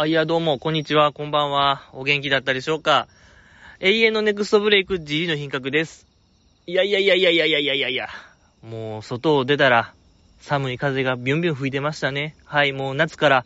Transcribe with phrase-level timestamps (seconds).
[0.00, 1.82] あ、いや、どうも、こんにちは、こんばんは。
[1.92, 3.08] お元気だったでしょうか？
[3.80, 6.06] 永遠のネクストブレイク G の品格です。
[6.68, 8.08] いやいやいやいやいやいやいやいやいや。
[8.62, 9.92] もう、外を出たら、
[10.40, 12.36] 寒い風がビュンビュン吹いてましたね。
[12.44, 13.44] はい、もう夏から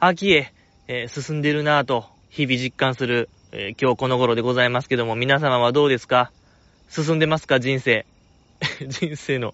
[0.00, 0.54] 秋へ、
[0.88, 6.32] えー、進んでるなぁと、日々実感する、えー、今日この頃でございますけども、皆様はどうですか？
[6.88, 7.60] 進んでますか？
[7.60, 8.06] 人生。
[8.88, 9.52] 人生の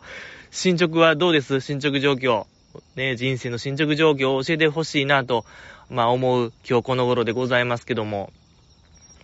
[0.53, 1.61] 進捗はどうです？
[1.61, 2.47] 進捗状況。
[2.95, 5.45] ね、人生の進捗状況を教えてほしいなぁと、
[5.91, 8.33] まあ思う今日この頃でございますけども。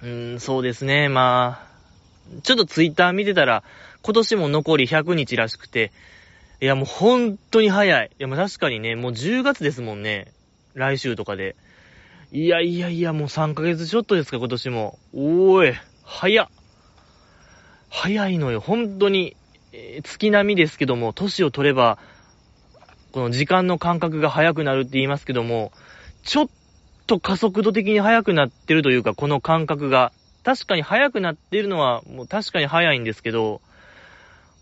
[0.03, 3.63] うーん、そうですね、まあ、ちょっとツイッター見てたら、
[4.03, 5.93] 今年も残り100日らしくて、
[6.61, 8.11] いやもう本当に早い。
[8.19, 10.33] いやもう確かにね、もう10月ですもんね。
[10.75, 11.55] 来週とかで。
[12.33, 14.99] いやいやいや、もう3ヶ月ちょっとですか、今年も。
[15.15, 16.49] おーい、早っ。
[17.89, 19.37] 早いのよ、本当に。
[19.73, 21.99] えー、月並みですけども、年を取れば、
[23.13, 25.73] この時間の感覚が速くなるって言いますけども、
[26.27, 26.49] ちょっ
[27.07, 30.13] と加速度的に速くなってるというか、この感覚が。
[30.43, 33.61] 確かに速くなってるのは、もう確かに速いんですけど、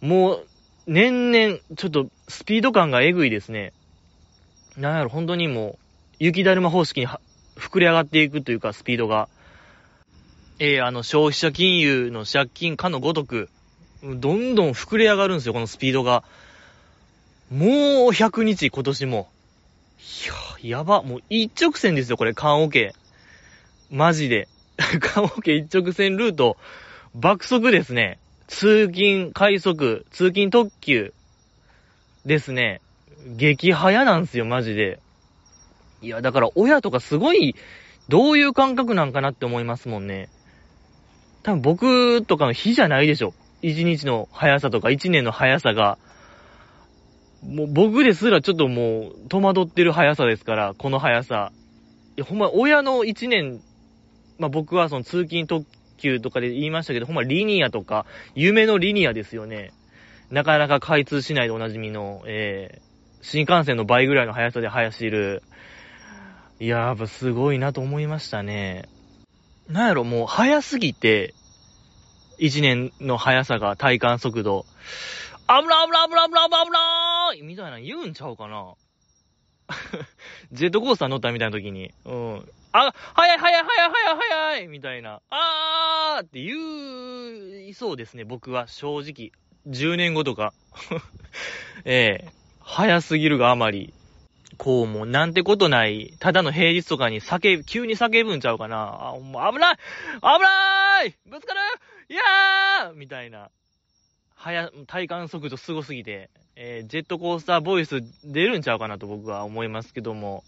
[0.01, 0.47] もう、
[0.87, 3.73] 年々、ちょっとスピード感がエグいですね。
[4.77, 5.79] なんやろ、本当にもう、
[6.19, 7.09] 雪だるま方式に
[7.57, 9.29] 膨れ上がっていくというか、スピードが。
[10.59, 13.49] えー、あの、消費者金融の借金かのごとく、
[14.03, 16.25] どんどん膨れ上がるんですよ、このスピードが。
[17.51, 17.69] もう
[18.13, 19.29] 100日、今年も。
[19.99, 20.35] いや、
[20.69, 21.03] やば。
[21.03, 22.95] もう一直線ですよ、これ、缶オケ。
[23.91, 24.49] マジで。
[24.99, 26.57] 缶オケ一直線ルート、
[27.15, 28.19] 爆速ですね。
[28.47, 31.13] 通勤快速、通勤特急
[32.25, 32.81] ですね。
[33.37, 35.01] 激早なんですよ、マジで。
[36.01, 37.55] いや、だから親とかすごい、
[38.09, 40.31] どういう感覚なんかなって思いますもんね。
[41.43, 43.35] 多分僕とかの日じゃないでしょ。
[43.61, 45.99] 一日の速さとか一年の速さが。
[47.47, 51.53] もう僕ですらちょっともう戸惑ってる速さですから、この速さ。
[52.17, 53.61] いや、ほんま、親の一年、
[54.39, 55.67] まあ、僕はその通勤特
[55.99, 59.73] 急とかで言いましたけど、ほんまリニアとか、夢のリニアですよね。
[60.31, 62.83] なかなか開通しないでおなじみの、えー、
[63.21, 65.43] 新幹線の倍ぐらいの速さで走る。
[66.61, 68.89] いやー、やっぱすごいなと思いましたね。
[69.69, 71.35] なんやろ、もう速すぎて、
[72.39, 74.67] 一年の速さが体感速度。
[75.47, 76.79] 危ない危ない危ない危ない危な
[77.11, 78.75] いみたいな言うんちゃうかな
[80.53, 81.93] ジェットコースター乗ったみたいな時に。
[82.05, 82.53] うん。
[82.73, 85.21] あ、早い早い早い早い早いみたいな。
[85.31, 89.33] あーって言いそうですね、僕は正直。
[89.69, 90.53] 10年後とか。
[91.85, 93.95] ええ、早すぎるがあまり。
[94.57, 99.09] こうもうなんてことない、ただの平日とかに叫ぶ、急に叫ぶんちゃうかな。
[99.09, 99.77] あ、もう危ない
[100.21, 101.61] 危ないぶつかる
[102.09, 103.51] いやーみたいな。
[104.37, 110.45] 早、体感速度すごすぎて、えー、ジェットコースターボイス出るんちゃうかなと僕は思いますけども、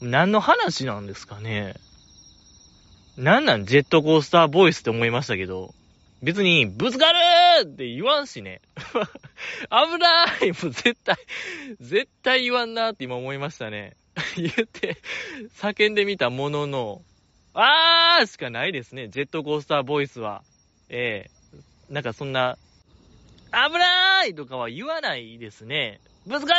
[0.00, 1.74] 何の話なんですかね。
[3.16, 5.74] なんなんジェットコースターボイスって思いましたけど、
[6.22, 8.60] 別に、ぶつかるーって言わんしね。
[9.70, 11.16] 危ないもう絶対、
[11.80, 13.96] 絶対言わんなって今思いましたね。
[14.36, 14.98] 言って、
[15.56, 17.02] 叫んでみたものの、
[17.54, 19.08] あーしかないですね。
[19.08, 20.42] ジェットコースターボイスは。
[20.88, 22.56] ええー、なんかそんな、
[23.52, 26.00] 危ないとかは言わないですね。
[26.26, 26.54] ぶつか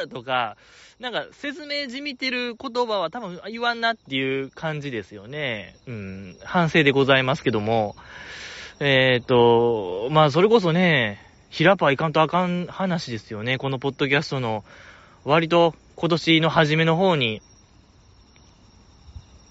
[0.00, 0.56] るとか、
[0.98, 5.76] なんか説明じみてる言葉は多分言わんなっていう感じですよね。
[5.86, 7.94] うん、反省でございますけども。
[8.80, 11.20] えっ、ー、と、まあそれこそね、
[11.50, 13.58] 平パーいかんとあかん話ですよね。
[13.58, 14.64] このポッドキャストの、
[15.24, 17.42] 割と今年の初めの方に、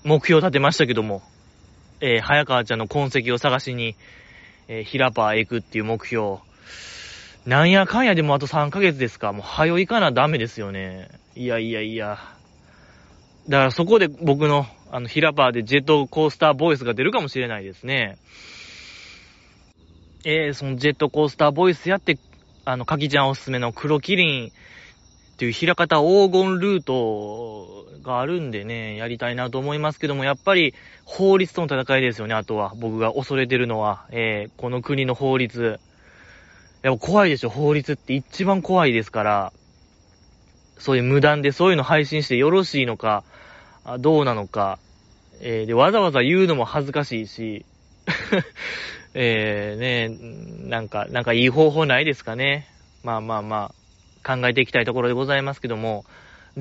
[0.03, 1.21] 目標立てましたけども、
[1.99, 3.95] えー、早川ちゃんの痕跡を探しに、
[4.69, 6.37] えー、平パー行くっていう目標。
[7.47, 9.31] なんやかんやでもあと3ヶ月ですか。
[9.31, 11.07] もう早いかなダメですよね。
[11.33, 12.19] いやいやいや。
[13.47, 18.17] だからそこで僕の、あの、ヒラパーでジェットコースターボイスが出るかもしれないですね。
[20.25, 22.19] えー、そのジェットコースターボイスやって、
[22.65, 24.51] あの、かきちゃんおすすめの黒キリンっ
[25.37, 30.73] ていう平方黄金ルートがあるんでね、やりたいなと思いますけども、やっぱり
[31.05, 32.73] 法律との戦いですよね、あとは。
[32.77, 35.79] 僕が恐れてるのは、えー、この国の法律。
[36.81, 39.53] やっぱ怖いでしょ、法律って一番怖いですから、
[40.77, 43.23] そういう無断でそういうの配信してよろしいのか、
[43.99, 44.79] どうなのか、
[45.41, 47.65] えー、で、わざわざ言うのも恥ずかしいし、
[49.13, 52.67] えー、ね、なんか、なんかいい方法ないですかね。
[53.03, 53.71] まあまあま
[54.23, 56.05] あ、考えていきたいところでございますけども、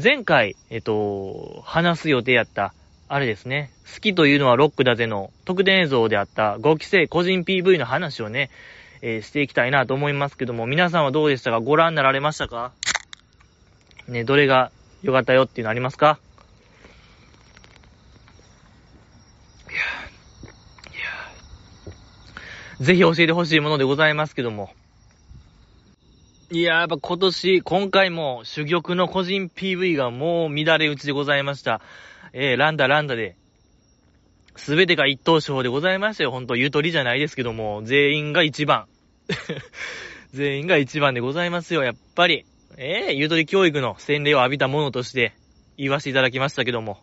[0.01, 2.75] 前回、えっと、話す予定やった、
[3.09, 8.51] あれですね、好きというのはロックだぜの特典映像であった5期生個人 PV の話をね、
[9.02, 11.60] えー、していきたいなと思いますけども、皆さんはどうでしたか？
[11.60, 12.72] ご覧になられましたか？
[14.08, 14.70] ね、どれが
[15.02, 16.19] 良かったよっていうのありますか？
[22.78, 24.70] ぜひ教えてほしいものでございますけども。
[26.50, 31.81] いや、やっぱ今年、今回も主玉の個人 PV がもう乱れ打ちでございました。
[32.34, 33.34] えー、ランダランダで
[34.56, 36.31] すべてが一等賞でございましたよ。
[36.31, 38.87] ほんと、ゆとりじゃないですけども、全員が一番。
[40.32, 42.44] 全員が一番でございますよ、やっぱり。
[42.79, 45.32] ええー、ゆとり教育の洗礼を浴びたものとして
[45.79, 46.99] 言わせていただきましたけども。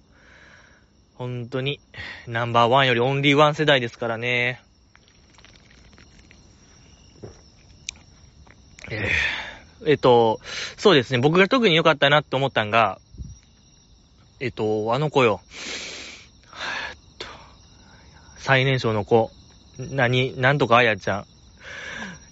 [1.15, 1.79] 本当に、
[2.27, 4.61] ナンバーワンよりオンリーワン世代ですからね。
[8.89, 10.39] えー、えっと、
[10.77, 12.99] そうですね、僕が特に良かったなって思ったんが、
[14.39, 15.41] えっと、あの子よ。
[18.43, 19.31] 最年少の子。
[19.79, 21.19] 何、なんとかあやちゃ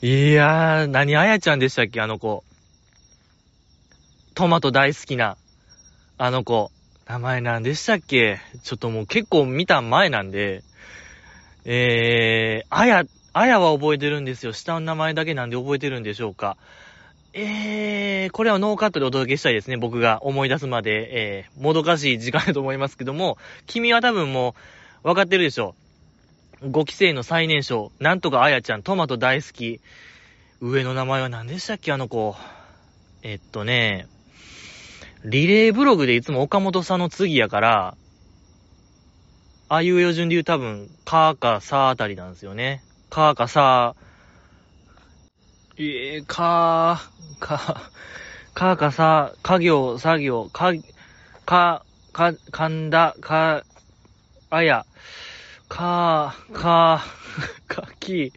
[0.01, 0.05] ん。
[0.05, 2.43] いやー、何あやちゃんでしたっけ、あの子。
[4.33, 5.37] トマト大好きな、
[6.17, 6.69] あの子。
[7.07, 8.39] 名前なんでしたっけ？
[8.61, 10.63] ちょっともう結構見た前なんで、
[11.63, 14.51] えー、あや、あやは覚えてるんですよ。
[14.51, 16.57] 下の名前だけなんで覚えてるんでしょうか。
[17.31, 19.77] えー、これはノーカットでお届けしたいですね。
[19.77, 24.55] 僕が思い出すまで、えー、もどかしい時間だと思いますけども、君は多分も
[25.03, 25.90] う、分かってるでしょう。
[26.61, 29.81] 5期生の最年少、なんとかあやちゃん、トマト大好き。
[30.59, 32.35] 上の名前は何でしたっけあの子。
[33.23, 34.07] えっとね、
[35.25, 37.97] リレーブログでいつも岡本さんの次やから、
[39.69, 42.83] ああいうよ順で言う多分、かーかさーあたりなんですよね。
[43.09, 47.89] かーかさー、えー、かー、か、
[48.53, 50.73] かーかさー、家業、作業、か、
[51.43, 53.63] か、か、かんだ、か、
[54.51, 54.85] あや、
[55.71, 57.01] か、か、
[57.69, 58.33] か、き、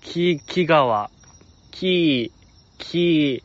[0.00, 1.10] き、きがわ、
[1.72, 2.32] き、
[2.78, 3.42] き、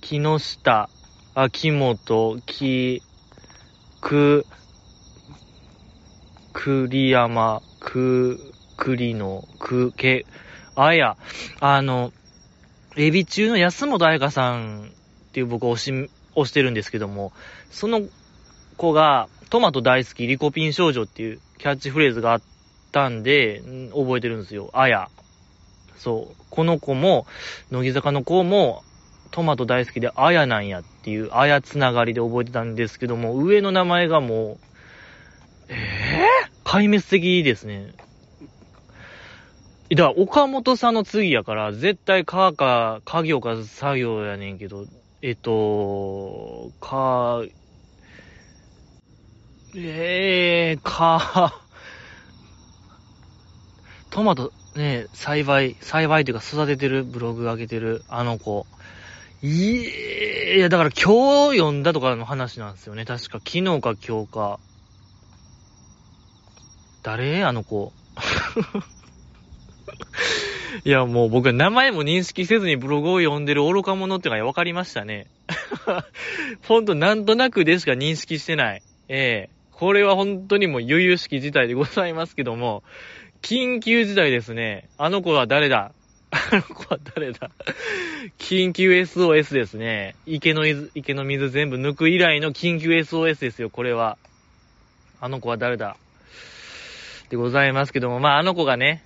[0.00, 0.90] 木下、
[1.36, 3.00] 秋元、木、
[4.00, 4.44] く、
[6.52, 10.26] 栗山、く、栗の、く、け、
[10.74, 11.16] あや、
[11.60, 12.12] あの、
[12.96, 14.92] エビ中の安本彩香さん
[15.28, 15.92] っていう僕を押し、
[16.34, 17.32] 押してるんですけども、
[17.70, 18.02] その
[18.76, 22.42] 子がトマト大好きリコピン少女っていうキャッチフレーズがあっ
[22.90, 23.62] たんで、
[23.94, 24.70] 覚えてるんですよ。
[24.72, 25.08] あや。
[25.96, 26.34] そう。
[26.50, 27.24] この子も、
[27.70, 28.82] 乃木坂の子も、
[29.30, 34.58] トマト大好きで、あやなんやっていう、あやつながりで覚えてたんですけども、上の名前がもう、
[35.68, 37.94] えぇ、ー、壊滅的ですね。
[39.90, 44.86] だから、岡本さんの次やから、絶対、かか、家業か作業やねんけど、
[45.22, 47.44] えっと、か、
[49.74, 51.62] ええー、か、
[54.10, 58.66] トマト、ね、栽培、栽培というか育ててる、ブログ上げてる、あの子。
[59.42, 59.88] い
[60.58, 63.06] や、だから今日読んだとかの話なんですよね。
[63.06, 64.60] 確か昨日か今日か。
[67.02, 67.42] 誰？
[67.42, 67.94] あの子。
[70.84, 75.28] いや、もう僕は名前も認識せずにブログを読んでる愚か者ってのが分かりましたね。
[76.68, 78.82] ほんとなんとなくでしか認識してない。
[79.08, 82.84] ええこれは本当にもう悠々しき事態でございますけども、
[83.40, 84.88] 緊急事態ですね。
[84.96, 85.90] あの子は誰だ？
[86.30, 87.50] あの子は誰だ？
[88.38, 90.14] 緊急 SOS ですね。
[90.24, 94.18] 池の水、池の水全部抜く以来の緊急 SOS ですよ、これは。
[95.20, 95.96] あの子は誰だ？
[97.30, 99.02] でございますけども、まあ、あの子がね、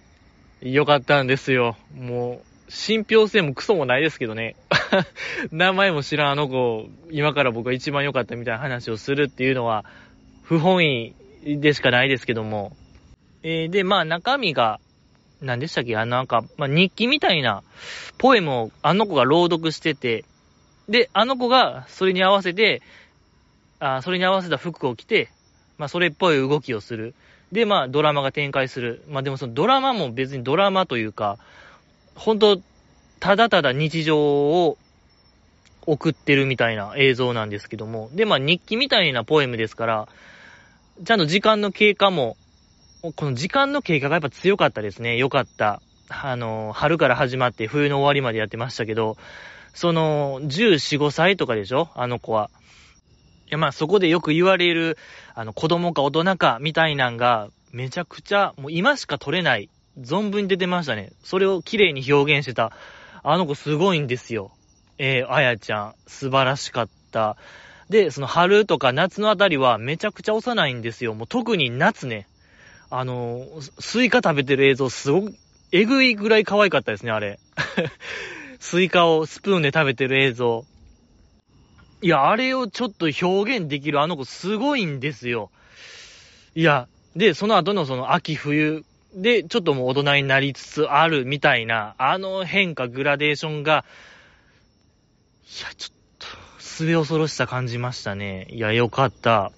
[0.61, 1.75] 良かったんですよ。
[1.95, 4.57] もう、信憑性もクソもないですけどね。
[5.53, 9.87] 名前も知らんあの子、今から僕が一番良かったみたいな話をするっていうのは、
[10.49, 12.77] 不本意でしかないですけども。
[13.43, 14.79] えー、で、まあ中身が、
[15.43, 15.97] 何でしたっけ？
[15.97, 17.63] あのなんか、まあ、日記みたいな
[18.17, 20.25] ポエムをあの子が朗読してて、
[20.89, 22.81] で、あの子がそれに合わせて、
[23.81, 25.29] あそれに合わせた服を着て、
[25.79, 27.15] まあ、それっぽい動きをする。
[27.53, 29.03] で、まあ、ドラマが展開する。
[29.09, 31.39] まあ、でもそのドラマも別にドラマというか、
[32.15, 32.61] 本当
[33.21, 34.79] ただただ日常を
[35.87, 38.09] 送ってるみたいな映像なんですけども。
[38.15, 40.09] で、まあ、日記みたいなポエムですから、
[41.05, 42.37] ちゃんと時間の経過も
[43.15, 45.17] この時間の経過がやっぱ強かったですね。
[45.17, 45.81] 良かった。
[46.09, 49.17] あの、春から始まって冬の終わりまでやってましたけど、
[49.75, 51.89] その、14、15歳とかでしょ？
[51.95, 52.51] あの子は。
[53.47, 54.97] いや、まあそこでよく言われる、
[55.35, 59.69] あの、子供か大人か、みたいなんが、めちゃくちゃ、もう今しか撮れない、
[60.01, 61.13] 存分に出てましたね。
[61.23, 62.73] それを綺麗に表現してた、
[63.23, 64.53] あの子すごいんですよ。
[64.99, 67.37] えー、あやちゃん、素晴らしかった。
[67.91, 71.15] で、その春とか夏のあたりはめちゃくちゃ幼いんですよ。
[71.15, 72.27] もう特に夏ね。
[72.91, 73.47] あの、
[73.79, 75.35] スイカ食べてる映像すごく、
[75.73, 77.39] えぐいぐらい可愛かったですね、あれ。
[78.61, 80.65] スイカをスプーンで食べてる映像。
[82.03, 85.51] いや、あれをちょっと表現できるあの子すごいんですよ。
[86.55, 93.85] いや、で、その後のその秋冬で、ちょっともう大人になりつつあるみたいな、あの変化、グラデーションが、
[95.45, 95.96] いや、ちょっと、
[96.85, 98.47] 末恐ろしさ感じましたね。
[98.51, 99.51] いや、よかった。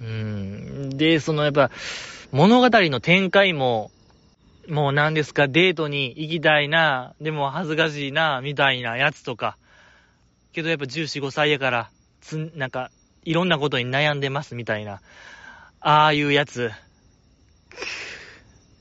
[0.00, 0.90] うん。
[0.96, 1.70] で、そのやっぱ、
[2.30, 3.90] 物語の展開も、
[4.68, 9.58] もう何ですか、デートに行きたいな、でも恥ずかしいな、みたいなやつとか。
[10.52, 11.90] けどやっぱ14、5歳やから、
[12.22, 12.90] つ、なんか、
[13.24, 15.00] いろんなことに悩んでますみたいな。
[15.80, 16.70] ああいうやつ。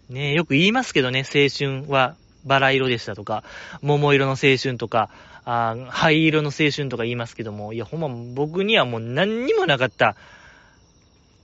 [0.08, 2.16] ねえ、よく言いますけどね、青春は
[2.46, 3.44] バラ色でしたとか、
[3.82, 5.10] 桃色の青春とか、
[5.46, 10.16] あ灰色の青春とか言いますけども、いや、ほんま僕にはもう何にもなかった。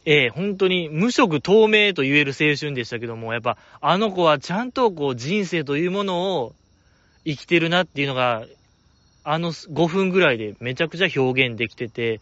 [0.06, 6.56] ええ本当に無色透明と言える青春でしたけども、やっぱあの子はちゃんとこう人生というものを
[7.26, 8.46] 生きてるなっていうのが、
[9.26, 12.22] あの5分ぐらいでめちゃくちゃ表現できてて、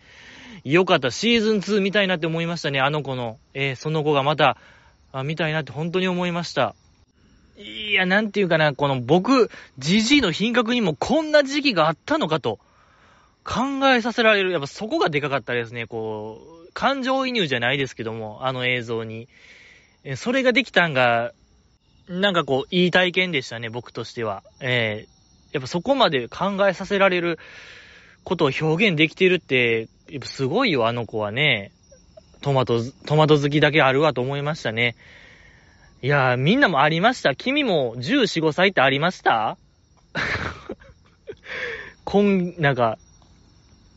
[0.64, 1.12] よかった。
[1.12, 3.38] シーズン2見たいなって思いましたね、あの子の。
[3.54, 4.58] えー、その子がまた、
[5.12, 6.74] あ、見たいなって本当に思いました。
[7.58, 12.60] いや、なんていうかな、この僕、ジジイの品格にもこんな時期があったのかと、
[13.46, 14.52] 考えさせられる。
[14.52, 19.30] やっぱそこがでかかったですね、こう、感情移入じゃないですけども、あの映像に。
[20.18, 21.32] それができたんが、
[22.10, 24.44] なんかこう、いい体験でしたね、僕としては。
[24.60, 27.40] えー、やっぱそこまで考えさせられる
[28.24, 31.72] ことを表現できてるって、やっぱすごいよ、あの子はね。
[32.42, 34.96] トマト、トマト好きだけあるわと思いましたね。
[36.06, 37.34] いやー、みんなもありました。
[37.34, 39.58] 君も14、5歳ってありました？
[42.06, 43.00] こん、なんか、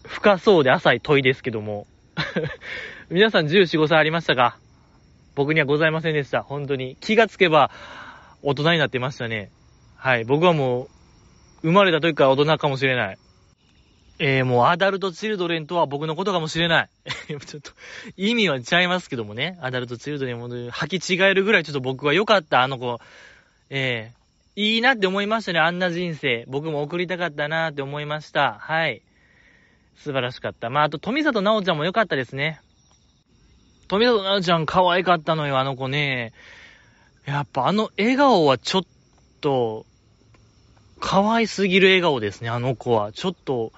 [0.07, 1.87] 深そうで浅い問いですけども。
[3.13, 4.57] 皆さん14、5歳ありましたか？
[5.35, 6.43] 僕にはございませんでした。
[6.43, 6.97] 本当に。
[7.03, 7.71] 気がつけば、
[8.41, 9.51] 大人になってましたね。
[9.95, 10.25] はい。
[10.25, 10.89] 僕はもう、
[11.61, 13.19] 生まれた時から大人かもしれない。
[14.21, 16.89] えー、もうアダルトチルドレンとは僕のことかもしれない。
[17.29, 17.71] ちょっと、
[18.17, 19.59] 意味は違いますけどもね。
[19.61, 22.99] アダルトチルドレンも履き違えるぐらいちょっと僕は良かった、あの子。
[23.71, 26.45] えー、いいなって思いましたね、あんな人生。
[26.49, 28.59] 僕も送りたかったなって思いました。
[28.61, 29.03] はい。
[29.97, 30.69] 素晴らしかった。
[30.69, 32.61] まあ、あと、富里直ちゃんも良かったですね。
[33.87, 36.33] 富里直ちゃん可愛かったのよ、あの子ね。
[37.25, 38.83] やっぱあの笑顔はちょっ
[39.41, 39.87] と、
[41.01, 43.13] 可愛すぎる笑顔ですね、あの子は。
[43.13, 43.73] ちょっと、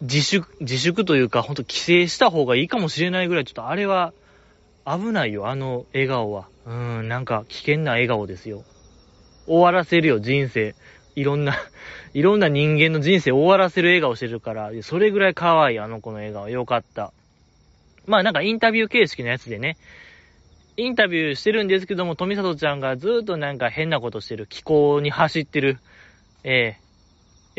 [0.00, 4.12] 自粛、自粛というか、ほんと規制した方がいいかもしれないぐらい、ちょっとあれは
[4.86, 6.48] 危ないよ、あの笑顔は。
[6.66, 8.64] うーん、なんか危険な笑顔ですよ。
[9.46, 10.74] 終わらせるよ、人生。
[11.16, 11.56] いろんな
[12.14, 16.48] いろんな人間の人生終わらせる笑顔してるから、それぐらい可愛い、あの子の笑顔。
[16.48, 17.12] よかった。
[18.06, 19.76] まあなんかインタビュー形式のやつでね、
[20.76, 25.78] インタビューしてるんですけども、富里ちゃんがずっとなんか変なことしてる、気候に走ってる、
[26.44, 26.87] ええ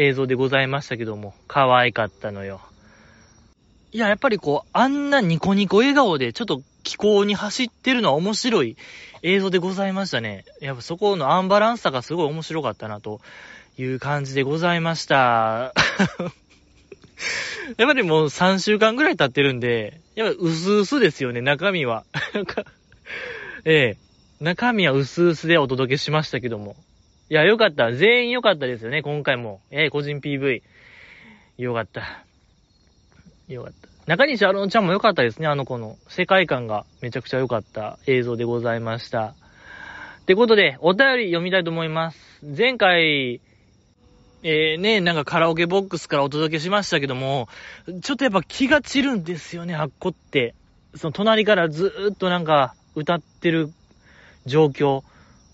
[0.01, 2.61] 映像でございましたけども、可愛かったのよ。
[3.91, 8.77] いや、やっぱりこう、あんなニコニコ笑顔でちょっと気候に走ってるのは面白い
[9.23, 10.45] 映像でございましたね。
[10.61, 13.19] やっぱそこのアンバランスさがすごい面白かったなと
[13.77, 15.73] いう感じでございました。
[17.77, 22.05] やっぱりもう3週間ぐらい経ってるんで、やっぱ薄々ですよね、中身は。
[23.65, 23.97] ええ。
[24.39, 26.77] 中身は薄々でお届けしましたけども。
[27.31, 27.91] いや、よかった。
[27.91, 29.62] 全員よかったですよね、今回も。
[29.69, 30.63] えー、個人 PV。
[31.59, 32.25] よかった。
[33.48, 33.88] よかった。
[34.07, 35.98] 中西アロンちゃんもよかったですね、あの子の。
[36.07, 39.36] 世界観がめちゃくちゃ良かった映像でございました。
[40.21, 42.17] ってことで、お便り読みたいと思います。
[42.43, 43.41] 前回、
[44.41, 47.48] えー、ね、なんかカラオケボックスからお届けしましたけども、
[48.01, 50.55] ちょっとやっぱ気が散るんですよね、あっこって。
[50.95, 53.71] その隣からずーっとなんか歌ってる
[54.48, 55.03] 状況。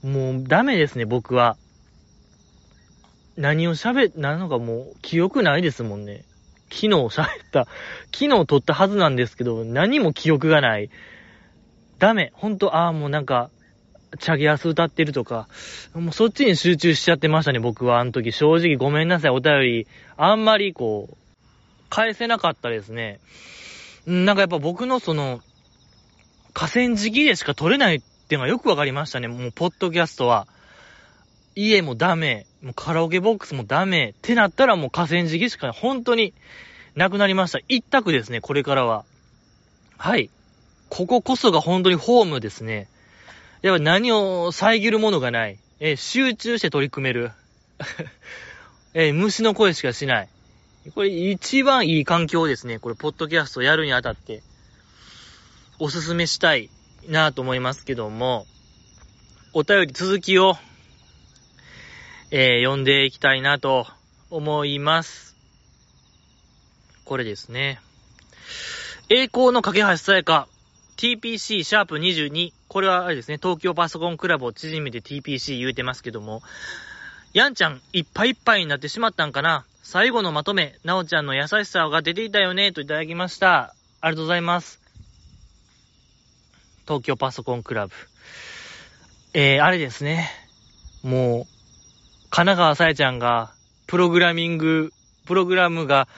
[0.04, 1.58] もうダメですね、僕は。
[3.38, 6.24] 何を喋、なのかもう、記憶ないですもんね。
[6.70, 7.68] 昨日喋った、
[8.14, 10.90] 昨日撮ったはずなんですけど、何も記憶がない。
[12.00, 12.32] ダメ。
[12.34, 13.50] ほんと、ああ、もうなんか、
[14.20, 15.48] チャゲアス歌ってるとか、
[15.94, 18.00] もうそっちに集中しちゃってましたね、僕は。
[18.00, 19.88] あの時、正直ごめんなさい、お便り。
[20.18, 21.16] あんまりこう、
[21.90, 23.20] 返せなかったですね。
[24.06, 25.42] なんかやっぱ僕のその、
[26.54, 29.28] 河川敷でしか撮れないっていうのがよくわかりましたね。
[29.28, 30.48] もう、ポッドキャストは。
[31.56, 36.34] 家もダメ、もうカラオケボックスもダメってなったらもう河川敷しか本当に
[36.96, 37.60] なくなりました。
[37.68, 39.06] 一択ですね、これからは。
[39.98, 40.30] はい。
[40.90, 42.88] こここそが本当にホームですね。
[43.62, 45.58] やっぱ何を遮るものがない。
[45.80, 47.32] え集中して取り組める。
[48.94, 50.30] え虫の声しかしない。
[50.94, 52.80] これ一番いい環境ですね。
[52.80, 54.44] これ、ポッドキャストやるにあたって、
[55.80, 56.70] おすすめしたい
[57.08, 58.46] なと思いますけども、
[59.54, 60.58] お便り続きを
[62.38, 63.88] えー、読んでいきたいなと
[64.30, 65.38] 思います。
[67.06, 67.80] これですね。
[69.08, 70.50] 栄光の架け橋さやか、
[70.98, 72.52] TPC シャープ22。
[72.68, 76.42] これはあれですね、東京パソコンクラブを縮めて TPC 言うてますけども、
[77.32, 83.74] やんちゃんいっぱいいっぱいになってしまったんかな最後のまとめ、なおちゃんの優しさが出ていたよね、といただきました。
[84.02, 84.82] ありがとうございます。
[86.86, 87.94] 東京パソコンクラブ。
[89.34, 90.30] えー、あれですね。
[91.02, 91.55] もう、
[92.36, 93.54] 神奈川さやちゃんが、
[93.88, 94.92] プログラミング、
[95.26, 96.10] プログラムが、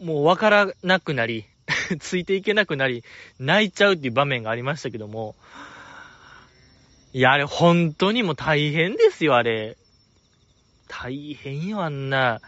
[0.00, 1.44] もうわからなくなり、
[1.98, 3.02] ついていけなくなり、
[3.40, 5.34] 泣いちゃうっていう場面がありましたけども、
[7.12, 9.76] いや、あれ本当にもう大変ですよ、あれ。
[10.86, 12.40] 大変よ、あんな。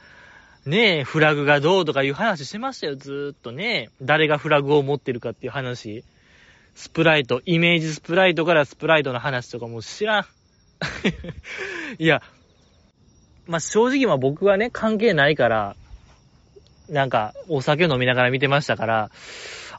[0.64, 3.90] ねえ、フラグがどうとかいう話してましたよ、ずーっとね。
[4.00, 6.04] 誰がフラグを持ってるかっていう話。
[6.76, 10.26] スプライト、イメージスプライトからスプライトの話とかも知らん。
[11.98, 12.22] いや、
[13.48, 15.74] まあ、正直ま僕はね、関係ないから、
[16.90, 19.10] なんか、お酒飲みながら見てましたから、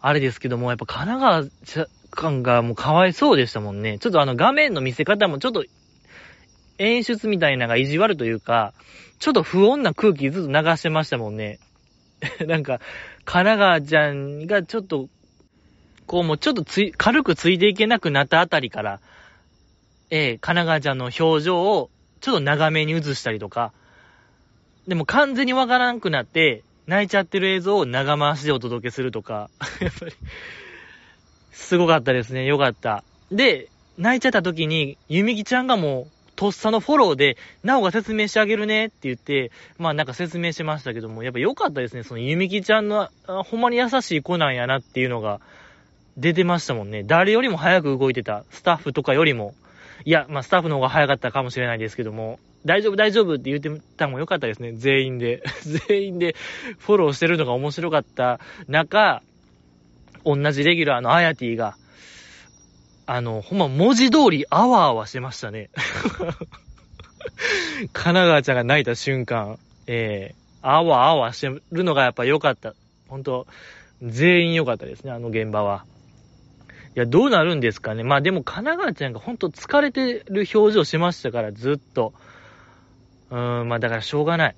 [0.02, 4.00] あれですけども、やっぱ神奈川感がもうかわいそうでしたもんね。
[4.00, 5.66] ちょっとあの画面の見せ方もちょっと
[6.80, 8.74] 演出みたいなのが意地悪というか、
[9.20, 11.60] ちょっと不穏な空気ずっと流してましたもんね。
[12.48, 12.80] なんか、
[13.26, 15.10] 神奈川ちゃんがちょっと、
[16.08, 19.00] こうもうちょっとつい、軽くついていけなくなったあたりから、
[20.10, 23.72] ええー、神奈川ちゃんの表情をちょっと長めに映したりとか、
[24.88, 29.50] でも完全にわからんくなって、泣いちゃってる映像を長回しでお届けするとか、
[29.80, 30.14] やっぱり、
[31.52, 32.46] すごかったですね。
[32.46, 33.04] よかった。
[33.32, 42.04] で、泣いちゃった時に、ゆみきちゃんがもう、とっさのフォローで、なおが説明してあげるねって言って、まあなんか説明しましたけども、やっぱ良かったですね。
[42.04, 45.42] そのゆみきちゃんの、ほんまに優しい子なんやなっていうのが
[46.18, 47.04] 出てましたもんね。
[47.04, 48.46] 誰よりも早く動いてた。
[48.52, 49.54] スタッフとかよりも。
[50.06, 54.74] いや、まあスタッフの方が早かったかもしれないですけども、大丈夫大丈夫って言ってたのも良かったですね。
[54.74, 55.44] 全員で。
[55.88, 56.36] 全員で
[56.78, 59.22] フォローしてるのが面白かった中、
[60.26, 61.76] 同じレギュラーのアヤティが、
[63.06, 65.70] あの、ほんま文字通りあわあわしてましたね。
[67.94, 69.58] 神奈川ちゃんが泣いた瞬間、
[69.88, 72.76] えー、あわあわしてるのがやっぱ良かった。
[73.08, 73.48] ほんと、
[74.02, 75.86] 全員良かったですね、あの現場は。
[76.96, 78.04] いや、どうなるんですかね。
[78.04, 82.14] まあでも神奈川ちゃんがほんと疲れてる表情しましたから、ずっと。
[83.30, 84.56] うーん、まあだからしょうがない。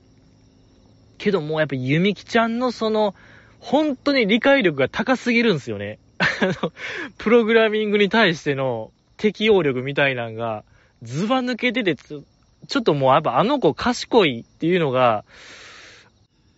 [1.18, 3.14] けどもうやっぱゆみきちゃんのその、
[3.60, 6.00] 本当に理解力が高すぎるんですよね。
[6.20, 6.26] あ
[6.64, 6.74] の、
[7.18, 10.64] プログラミングに対しての適応力みたいなんが、
[11.04, 12.24] ズバ抜けててちょ、
[12.68, 15.26] ちょっともうやっぱあの子賢いっていうのが、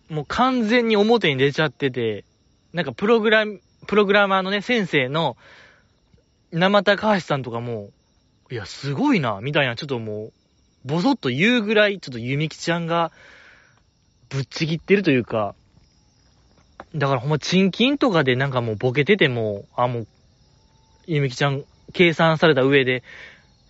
[0.08, 2.24] もう完全に表に出ちゃってて、
[2.72, 5.36] なんかプログラム、プログラマーのね、先生の、
[6.54, 7.90] 生田橋さんとかも、
[8.48, 10.32] いや、すごいな、みたいな、ちょっともう、
[10.84, 13.10] ぼそっと言うぐらい、ちょっとゆみきちゃんが、
[14.28, 15.56] ぶっちぎってるというか、
[16.94, 20.06] だからほんま、賃金とかでなんかもうボケてても、あ、もう、
[21.08, 23.02] ゆみきちゃん、計算された上で、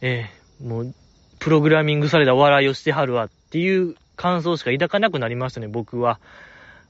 [0.03, 0.94] えー、もう、
[1.38, 6.20] プログラミングされた笑いをしてはるわっていう感想しか抱かなくなりましたね、僕は。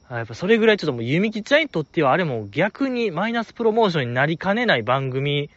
[0.09, 5.49] やっぱそれぐらいちょっともう、ゆみきちゃんにとってはあれも逆にマイナスプロモーションになりかねない番組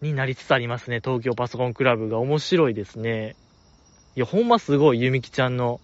[0.00, 1.00] になりつつありますね。
[1.04, 3.36] 東京パソコンクラブが面白いですね。
[4.16, 5.80] いや、ほんますごい、ゆみきちゃんの、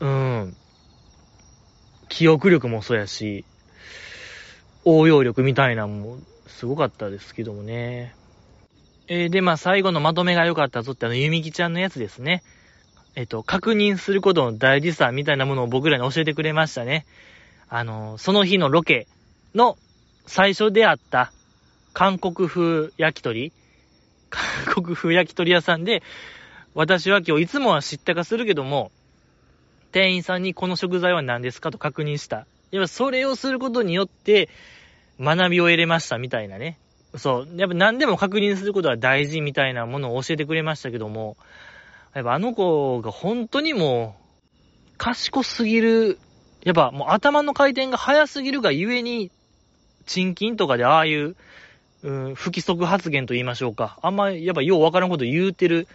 [0.00, 0.56] うん、
[2.08, 3.44] 記憶力もそうやし、
[4.84, 8.14] 応用力みたいなのもすごかったですけどもね。
[9.08, 12.42] えー、で、まあ最後のまとめが良かったぞってあの、ゆみきちゃんのやつですね。
[13.14, 17.06] えっ、と、確認することの大事さみたいなものを僕らに教えてくれましたね。
[17.68, 19.06] あの、その日のロケ
[19.54, 19.76] の
[20.26, 21.32] 最初であった
[21.92, 23.52] 韓国風焼き鳥？
[24.30, 26.02] 韓国風焼き鳥屋さんで、
[26.74, 28.90] 私は今日いつもは知ったかするけども、
[29.92, 32.46] 店員さんにこの食材は何ですかと確認した。
[32.70, 34.48] やっぱそれをすることによって、
[35.20, 36.78] 学びを得れましたみたいなね。
[37.14, 37.48] そう。
[37.56, 41.36] やっぱ何でも確認することは大事みたいなものを教えてくれましたけども、
[42.14, 46.18] やっぱあの子が本当にもう、賢すぎる、
[46.64, 49.30] やっぱもう頭の回転が速すぎるがゆえに、
[50.06, 51.36] 賃金とかでああいう、
[52.02, 53.98] 不規則発言と言いましょうか。
[54.02, 55.86] あんま、やっぱようわからんこと言うてる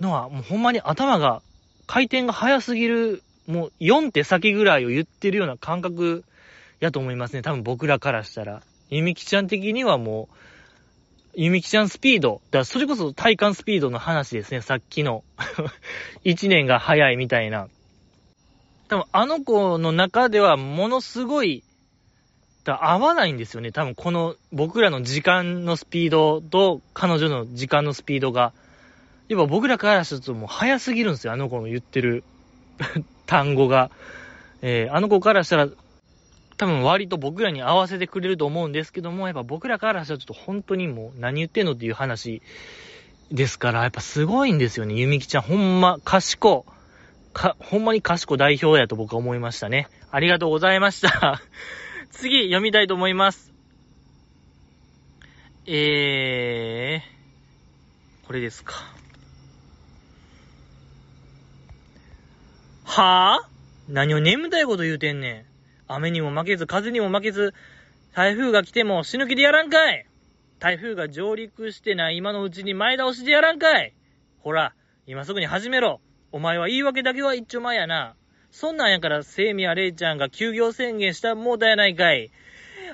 [0.00, 1.42] のは、もうほんまに頭が
[1.86, 6.24] 回転が速すぎる、もう4手先ぐらいを言ってるような感覚
[6.80, 7.42] やと思いますね。
[7.42, 8.62] 多分僕らからしたら。
[8.90, 10.34] ゆみきちゃん的にはもう、
[11.34, 12.40] ゆみきちゃんスピード。
[12.50, 14.62] だからそれこそ体感スピードの話ですね。
[14.62, 15.22] さっきの
[16.24, 17.68] 1年が早いみたいな。
[18.88, 21.62] 多分あの子の中ではものすごい、
[22.72, 23.72] 合わないんですよね。
[23.72, 28.52] 多分この僕らの時間のスピードと彼女の時間のスピードが。
[29.28, 32.24] やっぱ僕らからするともう早すぎるんですよ、あの子の言ってる
[33.26, 33.90] 単語が。
[34.62, 35.68] えー、あの子からしたら、
[36.56, 42.42] 多分割と僕らに合わせてくれると思うんですけども、やっぱ僕らからしたらちょっと本当にもう何言ってんのっていう話
[43.30, 44.94] ですから、やっぱすごいんですよね。
[44.94, 46.64] ゆみきちゃん、ほんま、賢。
[47.32, 49.86] か、ほんまに賢代表やと僕は思いましたね。
[50.10, 51.40] ありがとうございました。
[52.10, 53.52] 次、読みたいと思います。
[55.66, 58.74] えー、これですか。
[62.84, 63.48] はぁ、あ、
[63.88, 65.44] 何を眠たいこと言うてんねん。
[65.86, 67.54] 雨にも負けず、風にも負けず、
[68.12, 70.06] 台風が来ても死ぬ気でやらんかい
[70.58, 73.94] 台風が上陸してない今のうちに前倒しでやらんかい
[74.40, 74.74] ほら、
[75.06, 76.00] 今すぐに始めろ。
[76.32, 78.14] お前は言い訳だけは一丁前やな。
[78.52, 82.30] そんなんやから、セイミヤレイちゃんが休業宣言したもうだやないかい。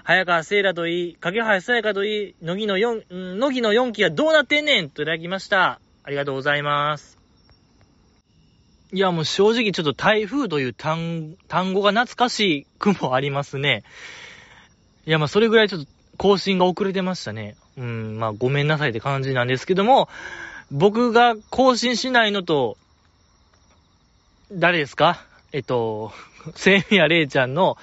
[0.04, 5.80] 早川聖羅といい、影原さやかといい、乃木の4、ん乃木の4期はどうなってんねんといただきました。
[6.04, 7.18] ありがとうございます。
[8.92, 13.82] いや、もう正直ちょっと台風という単単語が懐かしくもありますね。
[15.06, 17.56] いや、まあそれぐらいちょっと更新が遅れてましたね。
[17.76, 20.08] うん、まあごめんなさいって感じなんですけども、
[20.70, 22.76] 僕が更新しないのと、
[24.52, 25.24] 誰ですか？
[25.52, 26.12] えっと、
[26.54, 27.76] セイミヤレイちゃんの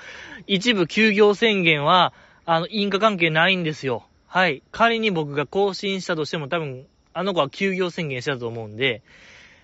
[0.47, 2.13] 一部休業宣言は、
[2.45, 4.05] あの、因果関係ないんですよ。
[4.27, 4.63] はい。
[4.71, 9.01] 仮に僕が更新したとしても多分、あの子は休業宣言したと思うんで、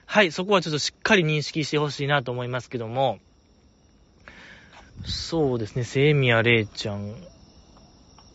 [0.06, 3.20] はい、そこはちょっとしっかり認識してほしいなと思いますけども、
[5.06, 7.16] そうですね、セイミヤレイちゃん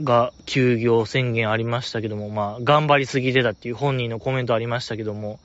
[0.03, 5.41] が休業宣言ありましたけども、まあ、頑張りすぎてたっていう本人のコメントありましたけども、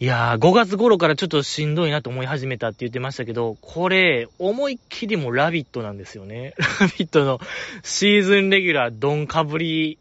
[0.00, 6.54] いやー、5月頃からちょっとしんどいなと思い始めたって言ってましたけど、これ、思いっきりもラビットなんですよね。
[6.80, 7.40] ラビットの
[7.82, 9.98] シーズンレギュラー、ドンかぶり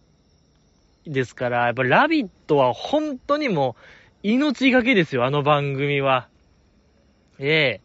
[1.07, 3.75] ですから、やっぱラビットは本当にも
[4.23, 6.27] う、命がけですよ、あの番組は。
[7.39, 7.81] え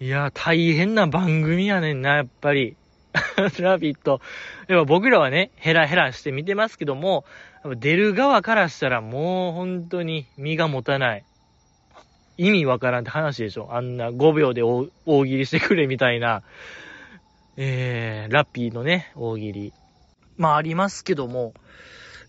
[0.00, 2.76] えいやー、大変な番組やねんな、やっぱり。
[3.60, 4.20] ラビット。
[4.68, 7.24] やっぱ僕らはね、ヘラヘラして見てますけども、
[7.76, 11.24] 出る側からしたらもう本当に身が持たない。
[12.38, 13.68] 意味わからんって話でしょ。
[13.72, 16.42] あんな5秒で大喜利してくれみたいな、
[17.56, 19.72] えー、ラッピーのね、大喜利。
[20.36, 21.54] まあありますけども、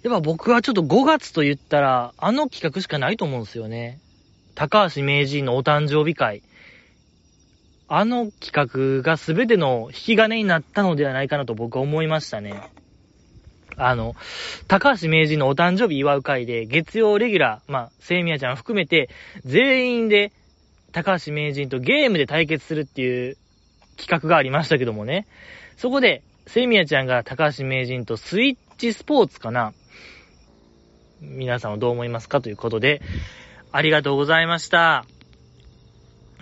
[0.04, 4.00] やっぱ僕はちょっと5月と言ったら、あの企画しかないと思うんですよね。
[4.56, 6.41] 高橋名人のお誕生日会。
[7.89, 12.69] あの企画が全ての引き金になったのではないかなと僕は思いましたね。
[13.78, 14.15] あの、
[14.67, 19.10] 高橋名人のお誕生日祝う会で、月曜レギュラー、まあ、セイミヤちゃん含めて、
[19.45, 20.34] 全員で
[20.91, 23.38] 高橋名人とゲームで対決するっていう
[23.97, 25.28] 企画がありましたけどもね。
[25.78, 29.73] そこで、セイミヤちゃんが高橋名人とスイッチスポーツかな
[31.21, 33.02] 皆さんはどう思いますかということで、
[33.71, 35.06] ありがとうございました。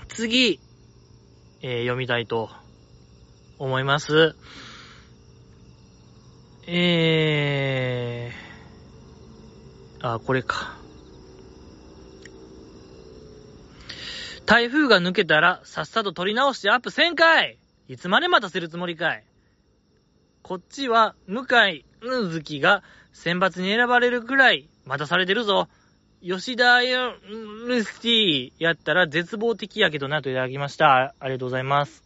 [0.07, 0.59] 次、
[1.61, 2.49] えー、読みたいと
[3.57, 4.35] 思います。
[6.67, 10.77] えー、あ、これか。
[14.45, 19.23] 台風が抜けたら、さっさと取り直してアップせんかいいつまで待たせるつもりかい
[20.43, 25.67] こっちは、向井ぬずきが選抜に選ばれるくらい待たされてるぞ。
[26.27, 27.11] 吉田ユ
[27.67, 31.13] ルスティやったら絶望的やけどなといただきました。
[31.19, 32.03] ありがとうございます。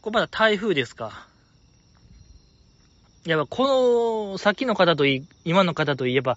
[0.00, 1.28] これまだ台風ですか？
[3.26, 6.36] やっぱこの先の方といい、今の方といえば、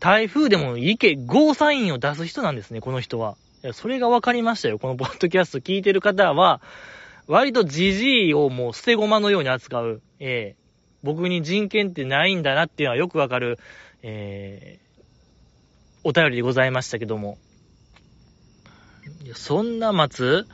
[0.00, 3.36] 台風でもいけ、ゴーサインを出す人なんですね、この人は。
[3.64, 4.78] いや、それが分かりましたよ。
[4.78, 6.60] このポッドキャスト聞いてる方は、
[7.26, 10.62] 割とジジイをもう捨て駒のように扱う、ええー、
[11.02, 13.58] 僕に人権ってないんだなっていうのはよくわかる、
[14.02, 14.85] えー、
[16.06, 17.36] お便りでございましたけども。
[19.24, 20.46] いや、そんな待つ？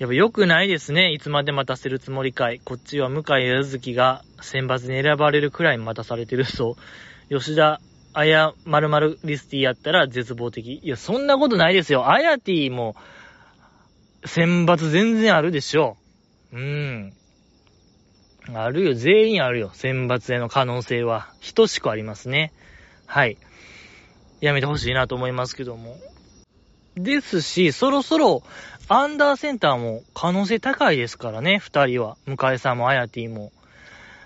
[0.00, 1.12] やっぱ良くないですね。
[1.12, 2.60] いつまで待たせるつもりかい。
[2.64, 6.76] こっちは向井ゆずきが選抜に選ばれるくらい待たされてると、
[7.28, 7.80] 吉田
[8.12, 10.80] あや〇〇リスティやったら絶望的。
[10.82, 12.10] いや、そんなことないですよ。
[12.10, 12.96] あやティも
[14.24, 15.96] 選抜全然あるでしょ
[16.52, 16.56] う。
[16.58, 17.12] うん。
[18.52, 18.94] あるよ。
[18.94, 19.70] 全員あるよ。
[19.74, 21.28] 選抜への可能性は。
[21.54, 22.52] 等しくありますね。
[23.06, 23.36] はい。
[24.40, 25.96] やめてほしいなと思いますけども。
[26.96, 28.42] ですし、そろそろ、
[28.88, 32.16] アンダーセンターも可能性高いですからね、二人は。
[32.26, 33.52] 向井さんもあやてぃも。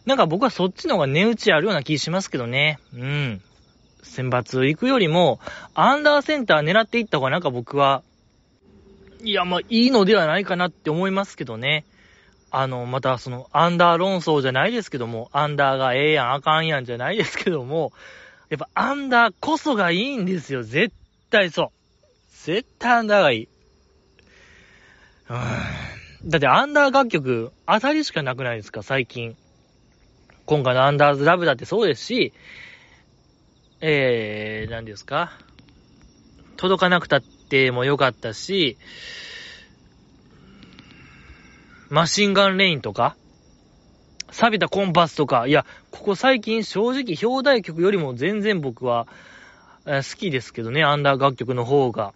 [0.06, 2.78] なんか僕はそっちの方が値打ちあるような気しますけどね。
[2.94, 3.42] うん。
[4.02, 5.40] 選抜行くよりも、
[5.74, 8.02] アンダーセンター狙っていった方がなんか僕は、
[9.22, 11.84] いや、まあいいのではないかなって思いますけどね。
[12.50, 17.92] あの、またその、アンダー論争じゃないですけども、アンダーがええやん、あかんやんじゃないですけども、
[18.52, 20.62] やっぱアンダーこそがいいんですよ。
[20.62, 20.94] 絶
[21.30, 21.70] 対そう。
[22.44, 23.48] 絶対アンダーがいい。
[25.30, 26.28] うーん。
[26.28, 29.38] だってアンダー楽曲、当たりしかなくないですか、最近。
[30.44, 32.34] 今回のアンダーズラブだってそうですし、
[33.80, 35.32] えー、何ですか？
[36.58, 38.76] 届かなくたってもよかったし、
[41.88, 43.16] マシンガンレインとか、
[44.30, 49.06] 錆びたコンパスとか、いや、ここ最近正直表題曲よりも全然僕は、
[49.86, 52.12] え、好きですけどね、アンダー楽曲の方が。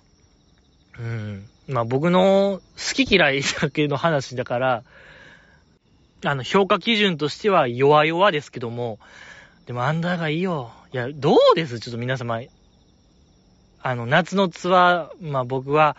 [0.98, 1.46] うん。
[1.68, 4.82] まあ僕の好き嫌いだけの話だから、
[6.24, 8.98] あの、評価基準としては弱々ですけども、
[9.66, 10.72] でもアンダーがいいよ。
[10.92, 11.78] いや、どうです？
[11.78, 12.40] ちょっと皆様。
[13.82, 15.96] あの、夏のツアー、まあ僕は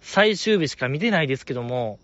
[0.00, 2.00] 最終日しか見てないですけども、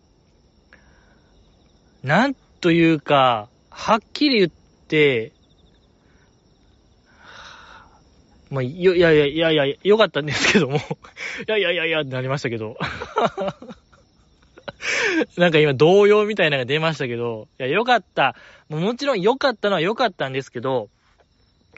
[2.04, 4.59] なんというか、はっきり言って、
[8.50, 10.80] まあ、よ、いやいやいやいや、よかったんですけども い
[11.46, 12.76] やいやいやいやってなりましたけど
[15.36, 18.34] なんか今動揺みたいなのが出ましたけど、いや、よかった。
[18.68, 20.88] もちろん良かったのは良かったんですけど、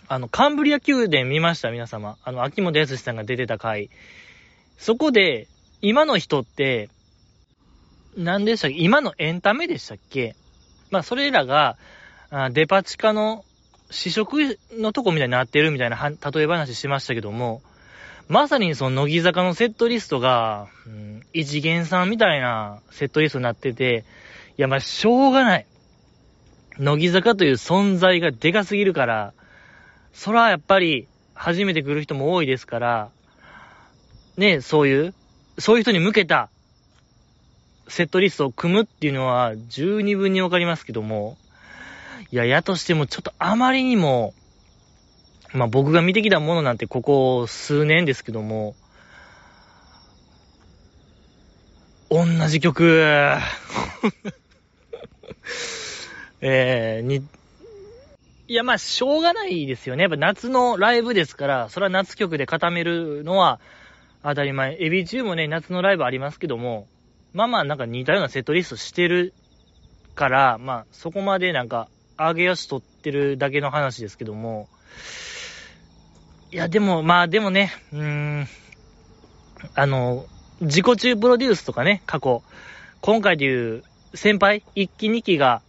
[0.09, 1.71] あの、カンブリア宮殿見ました？
[1.71, 2.17] 皆様。
[2.25, 3.91] あの、秋元康さんが出てた回。
[4.79, 5.49] そこで、
[5.81, 6.89] 今の人って、
[8.17, 8.77] 何でしたっけ？
[8.79, 10.37] 今のエンタメでしたっけ？
[10.91, 11.77] まあ、それらが、
[12.35, 13.45] あデパ地下の
[13.91, 17.61] 試食のとこみたいになってるみたいな例え話しましたけども、
[18.27, 24.07] まさにその乃木坂のセットリストが、うん、一次元さんみたいなセットリストになってて、
[24.57, 25.67] いや、まあ、しょうがない。
[26.79, 29.35] 乃木坂という存在がでかすぎるから、
[30.15, 33.11] そらやっぱり、初めて来る人も多いですから、
[34.39, 35.15] ね、そういう、
[35.59, 36.49] そういう人に向けた、
[37.89, 41.37] セットリストを組むっていうのは、十二分にわかりますけども、
[42.31, 44.35] いや、やとしても、ちょっとあまりにも、
[45.53, 48.75] まあ僕が見てきたものなんてここ数年ですけども、
[52.11, 53.03] 同じ曲、
[56.41, 57.27] えー、に、
[58.49, 60.03] いやまあしょうがないですよね。
[60.03, 63.61] やっぱ夏のライブですから、それは夏曲で固めるのは
[64.23, 64.77] 当たり前。
[64.83, 66.87] エビ中もね、夏のライブありますけども、
[67.33, 69.33] まあまあなんか似たようなセットリストしてる
[70.15, 71.89] から、まあそこまでなんか
[72.29, 74.69] 上げ足取ってるだけの話ですけども、
[76.51, 78.47] いや、でも、まあでもね、うん、
[79.75, 80.27] あの、
[80.61, 82.43] 自己中プロデュースとかね、過去、
[83.01, 83.83] 今回でいう
[84.15, 85.63] 先輩、一期二期が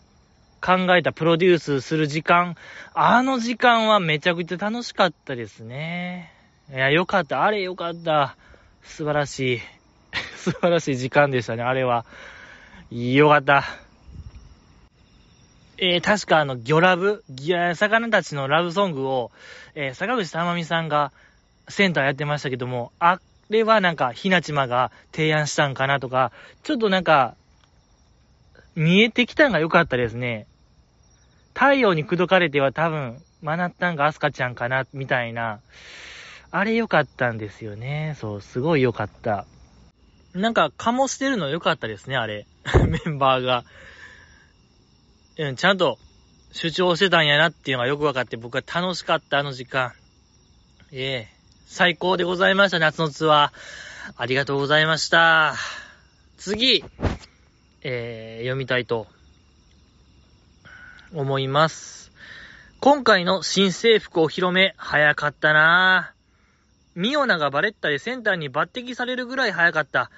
[0.61, 2.55] 考えたプロデュースする時間、
[2.93, 6.31] あの時間はめちゃくちゃ楽しかったですね。
[6.69, 7.43] いや、よかった。
[7.43, 8.35] あれよかった。
[8.83, 9.61] 素晴らしい。
[10.37, 12.05] 素晴らしい時間でしたね、あれは。
[12.91, 13.82] よかった。
[15.77, 17.23] えー、確かあの、魚ラブ、
[17.75, 19.31] 魚たちのラブソングを、
[19.75, 21.11] えー、坂口珠美さんが
[21.67, 26.31] センターやってましたけども、あれはなんか、ひなちまが提案したんかなとか、
[26.63, 27.35] ちょっとなんか、
[28.75, 30.47] 見えてきたんが良かったですね。
[31.53, 35.59] 太陽に口説かれては多分、マナッタンがアスカちゃんかな、みたいな。
[36.51, 38.15] あれ良かったんですよね。
[38.19, 39.45] そう、すごい良かった。
[40.33, 42.45] なんか、醸してるの良かったですね、あれ。
[42.87, 43.63] メンバーが。
[45.37, 45.97] うん、ちゃんと
[46.51, 49.93] 主張してたんやなっていうのがよくわかって、僕は楽しかった、あの時間。
[50.91, 51.33] ええ
[51.65, 54.13] 最高でございました、夏のツアー。
[54.15, 55.55] ありがとうございました。
[56.37, 56.83] 次、
[57.81, 59.07] えー、読みたいと
[61.11, 62.11] 思います。
[62.79, 66.99] 今回の新制服お披露目、早かったなぁ。
[66.99, 70.11] ミオナがバレッタでセンターに抜擢されるぐらい早かった。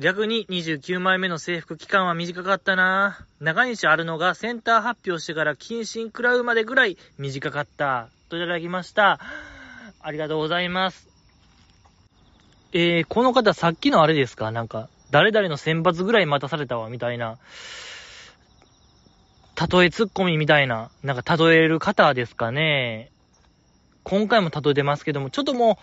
[0.00, 8.08] 逆に29枚目の制服期間は短かったな中西あるのがセンター発表してから謹慎食らうまでぐらい短かった。
[8.28, 9.18] といただきました。
[10.00, 11.08] ありがとうございます。
[12.72, 14.52] えー、この方さっきのあれですか？
[14.52, 17.36] なんか、誰々の選抜ぐらい待たされたわ、みたいな。
[19.56, 23.10] 例えツッコミみたいな、なんか例える方ですかね。
[24.04, 25.76] 今回も例えてますけども、ちょっとも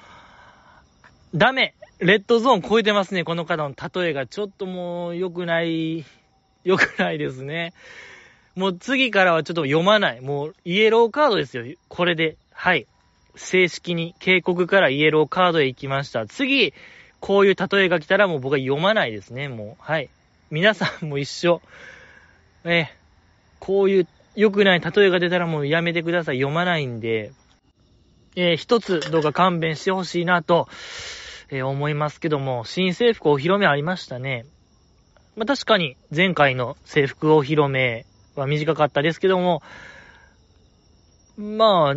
[1.34, 1.75] う、ダメ。
[1.99, 4.27] レッドゾーン超えてますね、この方の例えが。
[4.27, 6.03] ちょっともう、良くない、
[6.63, 7.73] 良くないですね。
[8.55, 10.21] もう次からはちょっと読まない。
[10.21, 11.63] もう、イエローカードですよ。
[11.88, 12.38] これで。
[12.51, 12.88] はい。
[13.36, 16.25] 正式に警告からイエローカードへ行きました。
[16.25, 16.73] 次、
[17.19, 19.49] こういう例えが来たらもう僕は読まないですね。
[19.49, 19.84] もう。
[19.84, 20.10] はい。
[20.51, 21.62] 皆さんも一緒。
[22.63, 22.88] え、
[23.60, 26.38] こういう良くない例えが出たらもうやめてください。
[26.38, 27.31] 読まないんで。
[28.36, 30.67] えー、一つどうか勘弁してほしいなと。
[31.49, 34.45] えー、思いますけども、新制服お披露目ありましたね。
[35.36, 38.05] まあ、確かに前回の制服お披露目
[38.36, 39.62] は短かったですけども、
[41.38, 41.95] まあ、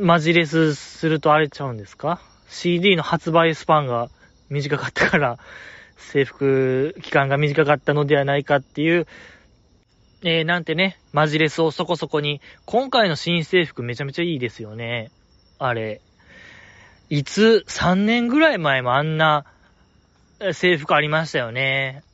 [0.00, 4.10] マジレスするとあれちゃうんですか ?CD の発売スパンが
[4.50, 5.38] 短かったから、
[5.96, 9.06] 制服期間が短かったのではないかっていう、
[10.24, 15.10] えー、なんてね、マジレスをそこそこに、今回の新制服めちゃめちゃいいですよね。
[15.58, 16.00] あれ。
[17.12, 19.44] いつ、3年ぐらい前もあんな
[20.54, 22.04] 制服ありましたよね。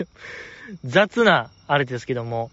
[0.82, 2.50] 雑な、あれですけども。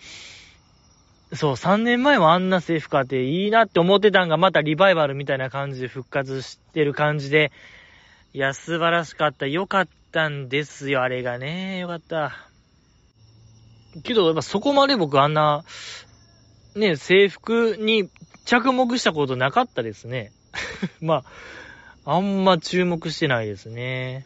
[1.32, 7.54] そう、3年前もあんな制服あっていいなって思ってたんがまたリバイバルみたいな感じで復活してる感じで、
[8.34, 9.48] いや、素晴らしかった。
[9.48, 11.80] よかったんですよ、あれがね。
[11.80, 12.36] よかった。
[14.04, 15.64] けど、やっぱそこまで僕あんな、
[16.76, 18.10] ね、制服に
[18.44, 20.34] 着目したことなかったですね。
[21.00, 21.24] まあ、
[22.10, 24.26] あんま注目してないですね。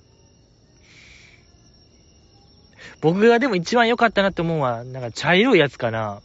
[3.02, 6.22] 僕がでも一番良かったなって思うのは、なんか茶色いやつかな。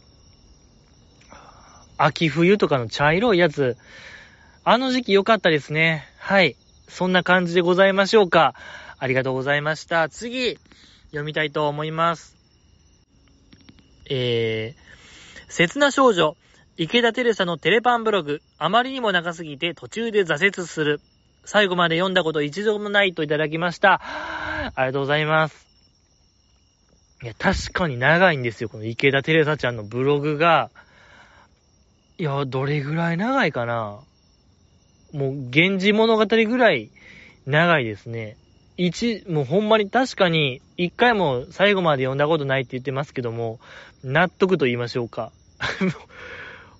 [1.97, 3.75] 秋冬とかの茶色いやつ。
[4.65, 6.05] あの時期良かったですね。
[6.19, 6.55] はい。
[6.87, 8.53] そんな感じでございましょうか。
[8.99, 10.09] ありがとうございました。
[10.09, 10.59] 次、
[11.07, 12.35] 読みたいと思います。
[14.11, 16.37] えー、切な少女、
[16.77, 21.01] 池田テレサのテレパンブログ、あまりにも長すぎて途中で挫折する。
[21.47, 24.01] 最後まで読んだこと一度もないといただきました。
[24.03, 25.65] ありがとうございます。
[27.23, 28.67] いや、確かに長いんですよ。
[28.67, 30.69] この池田テレサちゃんのブログが。
[32.17, 34.01] いや、どれぐらい長いかな
[35.13, 36.89] もう、源氏物語ぐらい
[37.45, 38.35] 長いですね。
[38.75, 43.61] 一、もうほんまに確かに、一回も最後まで読んだことないって言ってますけども、
[44.03, 45.31] 納得と言いましょうか。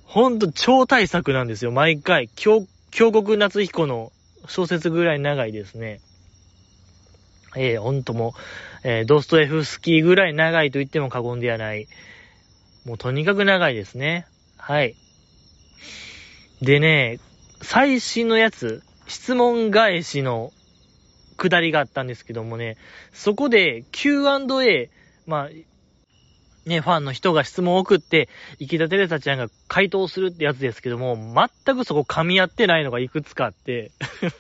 [0.04, 2.28] ほんと超大作なんですよ、毎回。
[2.36, 4.12] 京、京国夏彦の
[4.48, 6.00] 小説ぐらい長いですね。
[7.56, 8.34] えー、ほんとも
[8.90, 11.88] えー、ドストエフスキーぐらい長いと言っても過言ではない。
[12.86, 14.28] もうとにかく長いですね。
[14.58, 14.96] はい。
[16.62, 17.20] でね、
[17.62, 20.52] 最新のやつ、質問返しの
[21.38, 22.78] 下りがあったんですけどもね、
[23.12, 24.90] そこで Q&A、
[25.26, 25.50] まあ、
[26.68, 31.18] ね、ファンの人が質問を送って、池田テレサちゃんが回答するってやつですけども、
[31.66, 33.92] 全くそこ噛み合ってないのがいくつかあって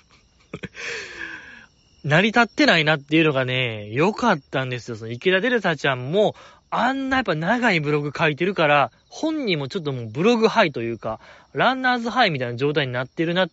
[2.03, 4.97] 成り立ってないなっていうのがね、良かったんですよ。
[4.97, 6.35] その池田テレサちゃんも、
[6.69, 11.19] あんなやっぱ長いブログ書いてるから、本人もちょっともうブログハイというか、
[11.53, 13.49] ランナーズハイみたいな状態になってるなっ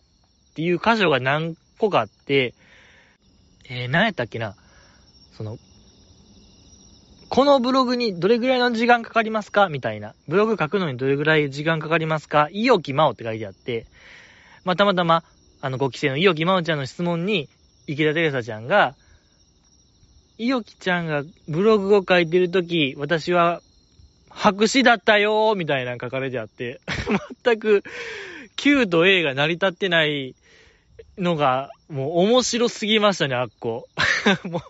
[0.55, 2.53] ていう箇所が何個かあって、
[3.69, 4.55] えー、何やったっけな？
[5.37, 5.57] その、
[7.29, 9.67] このブログにどれぐらいの時間かかりますか？
[9.69, 10.13] みたいな。
[10.27, 12.49] ブログ書くのにどれぐらい時間かかりますか？
[12.51, 13.85] いおきまおって書いてあって、
[14.63, 15.23] まあ、たまたま、
[15.61, 17.49] あの、ご期生のいおきまおちゃんの質問に、
[17.87, 18.95] 池田テレサちゃんが、
[20.37, 23.61] いおきちゃんがブログを書いてるとき、私は
[24.29, 26.81] 白紙だったよーみたいな書かれてあって、
[27.43, 27.83] 全く
[28.55, 30.35] Q と A が成り立ってない
[31.17, 33.87] のが、もう面白すぎましたね、あっこ。
[34.43, 34.61] もう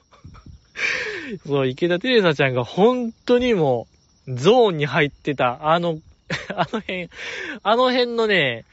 [1.46, 3.88] そう、池田テレサちゃんが本当にも
[4.28, 6.00] う、ゾーンに入ってた、あの、
[6.56, 7.10] あの辺、
[7.64, 8.66] あの辺のね、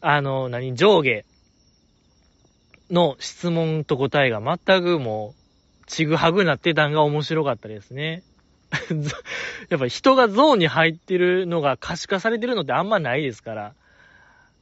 [0.00, 1.24] あの、何、上下
[2.90, 8.22] の質問と答えが全くもう、ちぐはぐなってたんが面白かったですね。
[9.70, 13.74] やっぱ人がゾーンに入ってるのが可視化されてるのってあんまないですから。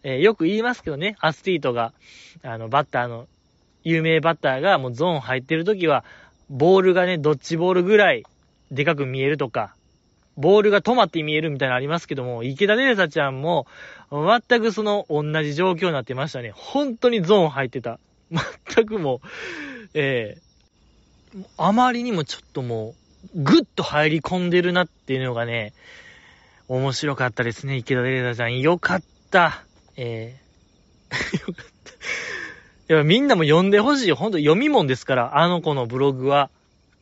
[0.04, 1.92] えー、よく言いますけどね、アスティートが、
[2.44, 3.26] あの、バッターの、
[3.82, 6.04] 有名バッターがもうゾーン入ってる時は、
[6.48, 8.24] ボールがね、ドッジボールぐらい
[8.70, 9.74] でかく見えるとか、
[10.36, 13.66] ボールが止まって見えるみたいなのありますけども、池田デレサちゃんも、
[14.10, 16.52] 全くその同じ状況になってましたね。
[16.54, 17.98] 本当にゾーン入ってた。
[18.30, 19.28] 全くもう、
[19.94, 20.36] え
[21.34, 22.94] えー、あまりにもちょっとも
[23.34, 25.72] う、ぐっと入り込んでるなっていうのがね、
[26.68, 28.60] 面白かったですね、池田デレタちゃん。
[28.60, 29.64] よかった。
[29.96, 30.38] え
[31.10, 31.92] えー、よかった。
[32.88, 34.12] やみんなも読んでほしい。
[34.12, 36.50] ほんと読み物ですから、あの子のブログは。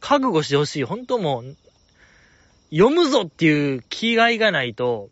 [0.01, 0.85] 覚悟してほしい。
[0.85, 1.57] ほんともう、
[2.71, 5.09] 読むぞっていう気概がないと、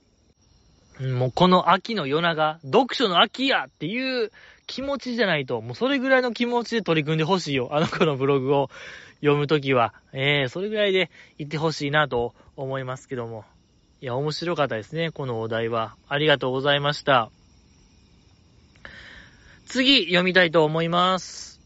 [1.01, 4.31] もうこの秋の夜長、読書の秋やっていう
[4.67, 7.71] 気持ちじゃないと、もうそれぐらいの気持ちで取り組んでほしいよ。
[7.73, 8.71] あの子のブログを
[9.21, 9.95] 読むときは。
[10.13, 13.45] ええー、それぐらいで言ってほしいなと思いますけども。
[14.01, 15.97] いや、面白かったですね、このお題は。
[16.09, 17.31] ありがとうございました。
[19.73, 21.59] 次、読みたいと思います。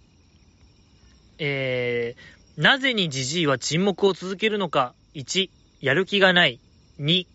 [1.40, 4.94] えー、なぜにジジイは沈黙を続けるのか。
[5.16, 5.50] 1、
[5.80, 6.60] やる気がない。
[7.00, 7.26] 2、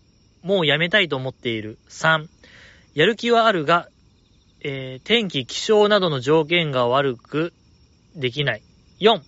[0.43, 1.77] もうやめたいと思っている。
[1.89, 2.25] 3、
[2.95, 3.89] やる気はあるが、
[4.61, 7.51] えー、天気、気象などの条件が悪く
[8.15, 8.61] できない。
[9.01, 9.19] 4、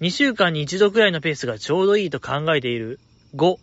[0.00, 2.98] 2週間に1度くらいのペースがちょうどいいと考えている。
[3.36, 3.58] 5、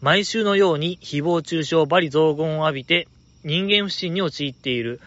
[0.00, 3.08] 毎週のように誹謗中傷、バリ雑言を浴びて
[3.42, 5.00] 人間不信に陥っている。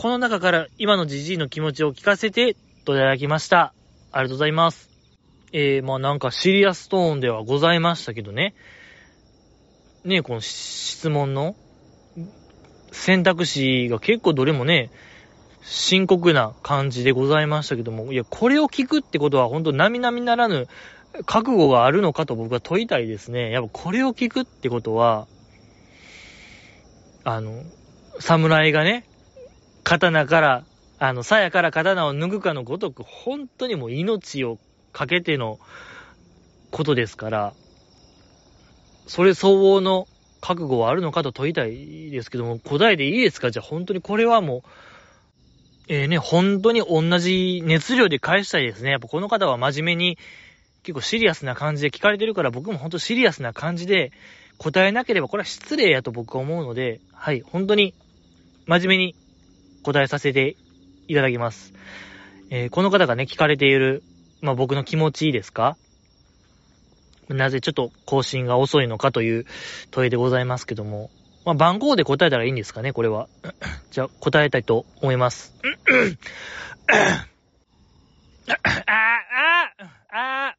[0.00, 3.74] この中から今のじじいの気持ちを聞かせてといただきました。
[4.12, 4.90] ありがとうございます。
[5.52, 8.54] えー、まあなんかシリアストーンではございましたけどね。
[10.04, 11.56] ね、この質問の
[12.92, 14.92] 選択肢が結構どれもね、
[15.62, 20.68] 深刻な感じでございましたけども、いや、これを聞くってことは本当並々ならぬ
[21.26, 23.50] 覚悟があるのかと僕は問いたいですね。
[23.50, 25.26] やっぱこれを聞くってことは、
[27.24, 27.64] あの、
[28.20, 29.04] 侍がね、
[29.88, 30.64] 刀から、
[30.98, 34.58] あの、鞘から刀を脱ぐかのごとく、本当にもう命を
[34.92, 35.58] かけての
[36.70, 37.54] ことですから、
[39.06, 40.06] それ相応の
[40.42, 43.50] 覚悟はあるのかと問いたいですけども、答えでいいですか？
[43.50, 44.62] じゃあ本当にこれはもう、
[45.88, 48.90] えー、ね、本当に同じ熱量で返したいですね。
[48.90, 50.18] やっぱこの方は真面目に、
[50.82, 54.12] 結構シリアスな感じで聞かれてるから、僕も本当シリアスな感じで
[54.58, 57.94] 答えなければ、これは失礼やと僕は思うので、はい、本当に
[58.66, 59.14] 真面目に
[59.82, 60.56] 答えさせて
[61.06, 61.72] いただきます。
[62.50, 64.02] えー、この方がね、聞かれている、
[64.40, 65.76] まあ僕の気持ちいいですか？
[67.28, 69.44] なぜちょっと更新が遅いのかという
[69.90, 71.10] 問いでございますけども、
[71.44, 73.28] まあ、番号で答えたらいいんですかね、これは。
[73.90, 75.54] じゃあ、答えたいと思います。
[78.46, 78.54] あ
[78.86, 79.06] あ、
[80.10, 80.56] あ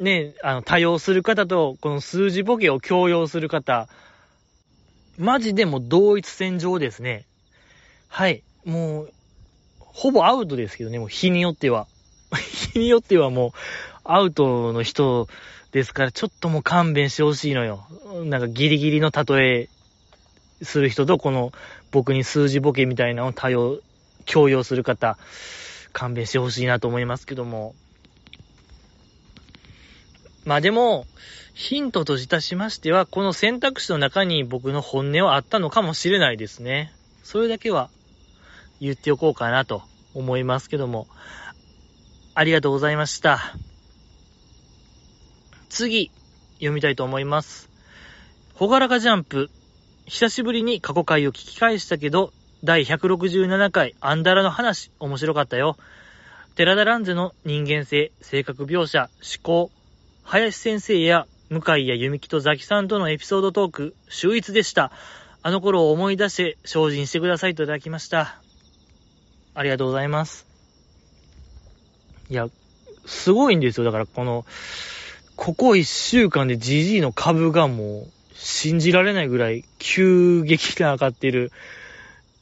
[0.00, 3.88] ね、あの、多用する方と、この数字ボケを強要する方、
[5.18, 7.26] マジでも同一線上ですね。
[8.08, 8.42] はい。
[8.64, 9.12] もう、
[9.78, 11.86] ほぼアウトですけどね、もう日によっては。
[12.72, 13.52] 日によってはもう、
[14.04, 15.28] アウトの人
[15.72, 17.86] ですから、ちょっともう勘弁してほしいのよ。
[18.24, 19.68] なんかギリギリの例え
[20.62, 21.52] する人と、この
[21.90, 23.80] 僕に数字ボケみたいなのを多用、
[24.26, 25.16] 強要する方、
[25.92, 27.74] 勘弁してほしいなと思いますけども。
[30.44, 31.06] まあでも、
[31.54, 36.92] ヒントといたしましては、この選択肢の中に僕の本音はあったのかもしれないですね。
[37.22, 37.88] それだけは
[38.80, 39.82] 言っておこうかなと
[40.14, 41.06] 思いますけども。
[42.34, 43.54] ありがとうございました。
[45.72, 46.10] 次、
[46.56, 47.70] 読みたいと思います。
[48.52, 49.48] ほがらかジャンプ
[50.04, 52.30] 久しぶりに過去回を聞き返したけど、
[52.62, 55.78] 第167回アンダラの話、面白かったよ。
[56.56, 59.70] 寺田蘭ゼの人間性、性格描写、思考、
[60.24, 64.92] 林先生や向井や弓木とザキさんとのエピソードトーク、秀逸でした。
[65.42, 68.42] あの頃を思い出して精進してくださいといただきました。
[69.54, 70.46] ありがとうございます。
[72.28, 72.48] いや、
[73.06, 73.84] すごいんですよ。
[73.84, 74.44] だからこの、
[75.36, 81.52] ここ一週間で GG の株がもう、信じられないぐらい急激な上がってる。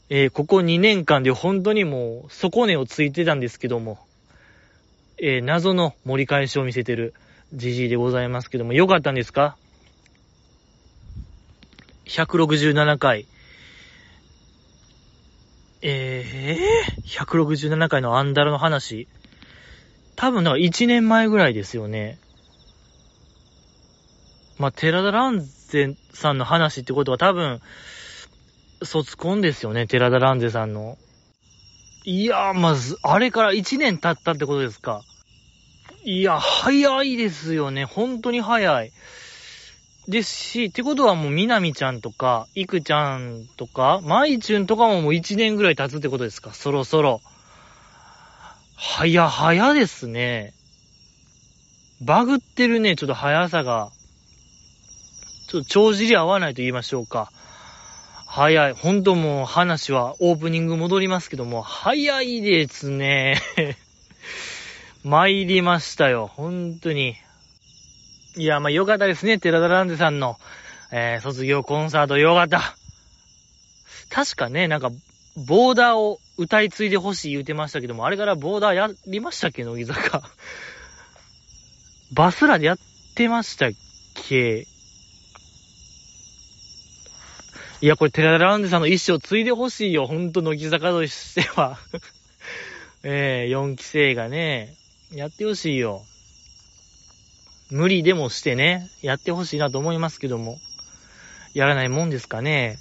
[0.08, 3.98] えー、ここ2年間で本当にもう底根をついてたんですけども、
[5.18, 7.14] えー、謎の盛り返しを見せてる
[7.52, 9.56] じじいでございますけども、よかったんですか
[12.06, 13.26] ?167 回。
[15.82, 19.06] えー、167回のアンダラの話。
[20.16, 22.18] 多分、だから1年前ぐらいですよね。
[24.60, 27.62] まあ、寺田蘭ゼさんの話ってことは多分、
[28.82, 30.98] 卒コンですよね、寺田蘭ゼさんの。
[32.04, 35.00] いやーまず、あれから1年経ったってことですか。
[36.04, 37.86] いや、早いですよね。
[37.86, 38.92] 本当に早い。
[40.08, 46.52] ですし、ってことはもう、みなみちゃんとか、いくちゃんとか、まいちゅんとかももう1年ぐらい経つってことですか。
[46.52, 47.22] そろそろ。
[48.76, 50.52] はやはやですね。
[52.02, 53.90] バグってるね、ちょっと速さが。
[55.50, 57.32] ちょっと帳尻合わないと言いましょうか。
[58.24, 58.72] 早い。
[58.72, 63.42] ほんともう話はオープニング戻りますけども、早いですね。
[65.02, 66.28] 参りましたよ。
[66.28, 67.16] 本当に。
[68.36, 69.38] いや、まあ、よかったですね。
[69.38, 70.38] 寺田ランデさんの、
[70.92, 72.76] えー、卒業コンサートよかった。
[74.08, 74.92] 確かね、なんか、
[75.34, 80.22] ボーダーを歌い継いでほしい言うてましたけども、あれからボーダーやりましたっけ乃木坂。
[82.12, 82.78] バスラでやっ
[83.16, 83.70] てましたっ
[84.28, 84.69] け？
[87.82, 90.06] いや、これ、寺田ランデさんの意思を継いでほしいよ。
[90.06, 91.78] ほんと、乃木坂としては
[93.02, 94.74] えー、4期生がね、
[95.14, 96.04] やってほしいよ。
[97.70, 100.58] 無理でもしてね、やってほしいなと思いますけども。
[101.54, 102.78] やらないもんですかね。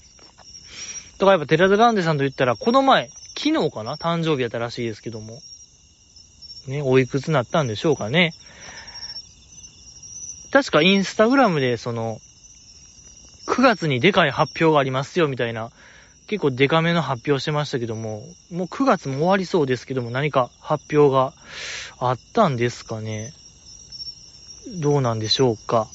[1.18, 3.95] とかやっぱ寺田ランデさんと言ったら、この前、昨日かな？
[3.95, 5.41] 誕生日やったらしいですけども。
[6.68, 8.32] ね、おいくつなったんでしょうかね。
[10.52, 12.20] 確かインスタグラムで、その、
[13.50, 15.72] 9月にでかい発表がありますよ、みたいな、
[16.28, 18.22] 結構デカめの発表してましたけども、
[18.52, 21.34] もう9月も終わりそうですけども、何か発表が
[21.97, 23.34] あったんですかね。
[24.80, 25.88] どうなんでしょうか。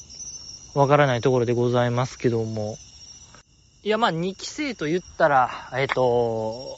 [0.75, 2.75] わからないところでございますけども。
[3.83, 6.77] いや、まあ、2期生と言ったら、えっ、と、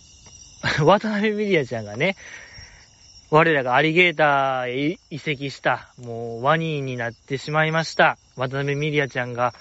[0.86, 2.16] 渡辺ミリアちゃんがね、
[3.32, 8.20] 我らがアリゲーターへ移籍した、もうワニーになってしまいました。
[8.36, 9.56] 渡辺ミリアちゃんが、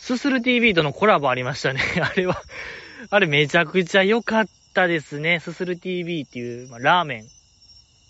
[0.00, 1.80] すする TV とのコラボありましたね。
[2.00, 2.42] あれは
[3.10, 5.40] あれめちゃくちゃ良かったですね。
[5.40, 7.24] すする TV っていう、まあ、ラーメン、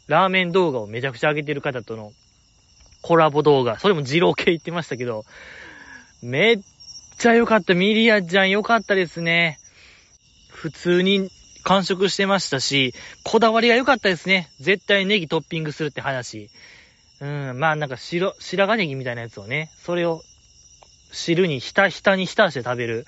[0.06, 2.12] ラーメン動画をめちゃくちゃ上げてる方との
[3.02, 3.76] コラボ動画。
[3.78, 5.24] それも二郎系言ってましたけど、
[6.22, 6.58] めっ
[7.18, 7.74] ちゃ良かった。
[7.74, 9.58] ミリアちゃん良かったですね。
[10.48, 11.28] 普通に
[11.64, 14.48] 完食してましたし、こだわりが良かったですね。
[14.60, 16.50] 絶対ネギトッピングするって話。
[17.20, 20.22] うん、まあなんか白、白髪ネギみたいなやつをね、それを
[21.12, 23.06] 汁にひたひたに浸して食べる。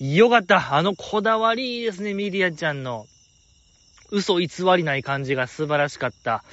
[0.00, 0.74] よかった。
[0.74, 3.06] あのこだわりいいですね、ミリアちゃんの。
[4.10, 6.44] 嘘偽りない感じが素晴らしかった。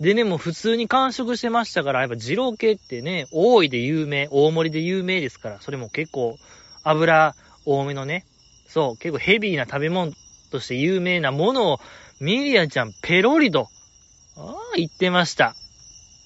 [0.00, 6.36] でね、もう普通に完食してましたから、やっぱ二郎系ってね、大いで有名、大盛りで有名ですから、それも結構
[6.82, 7.34] 油
[7.64, 8.24] 多めのね、
[8.68, 10.12] そう、結構ヘビーな食べ物
[10.50, 11.80] として有名なものを、
[12.20, 13.68] ミリアちゃんペロリと、
[14.36, 15.54] ああ、言ってました。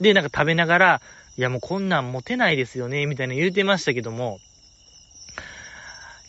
[0.00, 1.02] で、なんか食べながら、
[1.38, 4.38] いやもうこんなん持てないですよね、みたいな言うてましたけども、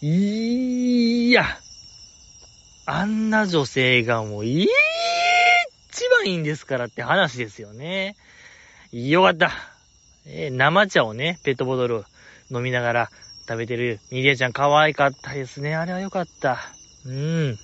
[0.01, 1.45] いや、
[2.85, 4.67] あんな女性がもう一
[6.11, 8.15] 番いいんですからって話ですよね。
[8.91, 9.51] よかった。
[10.25, 12.03] えー、生茶をね、ペットボトル
[12.51, 13.09] 飲みながら
[13.47, 15.75] 食べてるミリアちゃん可愛かったですね。
[15.75, 16.59] あれはよかった。
[17.05, 17.57] うん。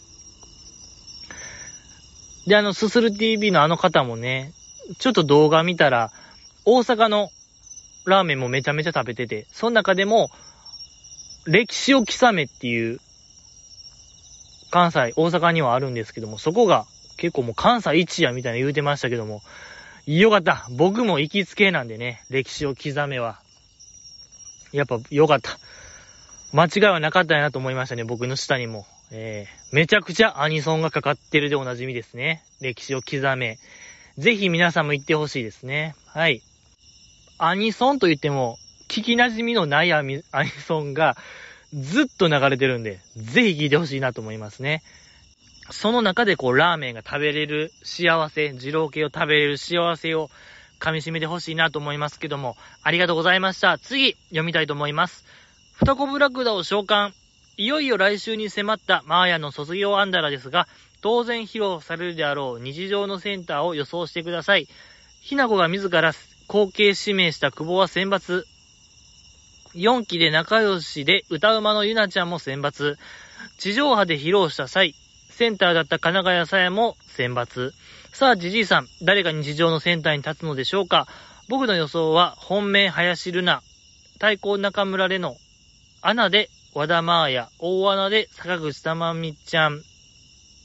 [2.48, 4.54] で、あの、すする TV のあの方もね、
[4.98, 6.12] ちょっと動画見たら、
[6.66, 7.30] 大阪の
[8.06, 10.30] ラーメンもめちゃめちゃ食べてて、その中でも、
[11.46, 13.00] 歴史を刻めっていう、
[14.72, 16.86] 関西、大阪にはあるんですけども、そこが
[17.18, 19.42] 結構もう関西一やみたいな言うてましたけども、
[20.06, 20.68] よかった。
[20.72, 23.40] 僕も行きつけなんでね、歴史を刻めは。
[24.72, 25.58] やっぱよかった。
[26.54, 28.86] 間違いはなかったなと思いましたね、僕の下にも。
[29.12, 32.44] えー、めちゃくちゃアニソンがかかってるでおなじみですね。
[32.60, 33.60] 歴史を刻め。
[34.18, 35.96] ぜひ皆さんも行ってほしいですね。
[36.08, 36.42] はい。
[37.38, 38.58] アニソンと言っても、
[38.88, 40.22] 聞き馴染みのないアニ
[40.66, 41.18] ソンが
[41.74, 44.84] ずっと流れてるんで、ぜひ聴いてほしいなと思いますね。
[45.72, 50.30] その中でこう、ラーメンが食べれる幸せ、二郎系を食べれる幸せを
[50.80, 53.78] 噛み締めてほしいなと思いますけども、ありがとうございました。
[53.78, 55.26] 次、読みたいと思います。
[55.80, 57.12] 二コブラクダを召喚。
[57.56, 60.68] いよいよ来週に迫ったマーヤの卒業アンダラですが、
[61.02, 64.68] 当然披露されるであろう日常のセンターを予想してください。
[65.22, 66.14] ひなこが自ら
[66.48, 68.44] 後継指名した久保は選抜。
[69.76, 72.96] 4期で仲良しで歌うまのゆなちゃんも選抜。
[73.58, 74.94] 地上波で披露した際、
[75.30, 77.72] センターだった金谷さやも選抜。
[78.12, 81.08] さあ、じじいさん、誰が日常のセンターに立つのでしょうか？
[81.50, 83.64] 僕の予想は、本命林ルナ、
[84.20, 85.36] 対抗中村レノ、
[86.02, 89.82] アナで和田マーヤ、大穴で坂口玉美ちゃん、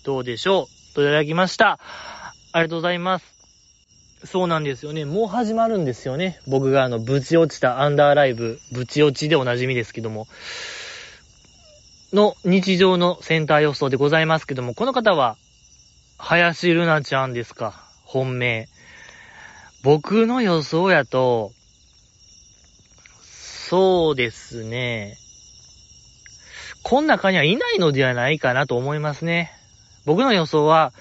[0.04, 0.94] どうでしょう？
[0.94, 1.80] といただきました。
[2.52, 3.37] ありがとうございます。
[4.24, 5.04] そうなんですよね。
[5.04, 6.40] もう始まるんですよね。
[6.46, 10.26] 僕があの、ぶち落ちたアンダーライブ、ぶち落ちでおなじみですけども、
[12.12, 15.36] の日常のセンター予想でございますけども、この方は、
[16.16, 17.84] 林ルナちゃんですか？
[18.04, 18.68] 本命。
[19.84, 21.52] 僕の予想やと、
[23.22, 25.16] そうですね。
[26.82, 29.52] こん中にはいないのではないかなと思いますね。
[30.06, 30.92] 僕の予想は、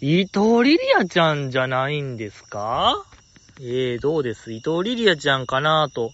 [0.00, 2.94] 伊藤リリアちゃんじゃないんですか？
[3.60, 4.52] ええー、どうです？
[4.52, 6.12] 伊藤リリアちゃんかなと。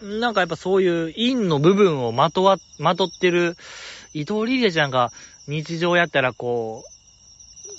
[0.00, 3.56] なんかやっぱそういう陰の部分をまとわ、まとってる
[4.14, 5.10] 伊藤リリアちゃんが
[5.48, 6.84] 日常やったらこ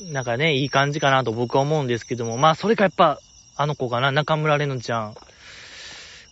[0.10, 3.20] う、なんかね、いい感じかなと僕は思うんですけども、まあそれかやっぱ
[3.56, 5.16] あの子かな、中村れのちゃん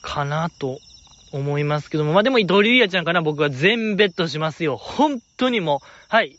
[0.01, 0.79] かなと
[1.31, 4.75] 思いますけども、まあでも伊藤リリアちゃんかな、僕は全ベッドしますよ。
[4.75, 6.37] 本当にもう、はい。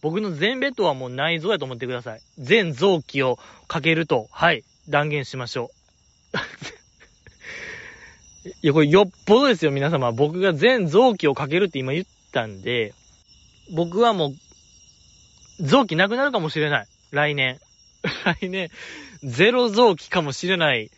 [0.00, 2.20] 僕の全ベッドはもう内臓やと思ってください。
[2.38, 3.38] 全臓器を
[3.68, 5.70] かけると、はい、断言しましょ
[6.34, 6.38] う。
[8.62, 10.12] いや、これよっぽどですよ、皆様。
[10.12, 12.94] 僕が全臓器をかけるって今言ったんで、
[13.74, 14.34] 僕はもう、
[15.62, 16.86] 臓器なくなるかもしれない。
[17.10, 17.60] 来年。
[18.24, 18.70] 来年、
[19.22, 20.90] ゼロ臓器かもしれない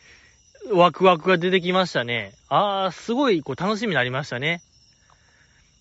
[0.71, 2.33] ワクワクが出てきましたね。
[2.47, 4.61] あー、すごい、こう、楽しみになりましたね。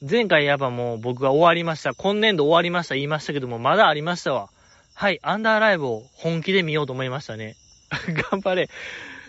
[0.09, 1.95] 前回やっぱもう僕が終わりました。
[1.95, 4.49] 今年度終わりました言いましたけども、まだありましたわ。
[4.95, 7.55] はい、アンダーライブを本気で見ようと思いましたね。
[8.31, 8.69] 頑張れ。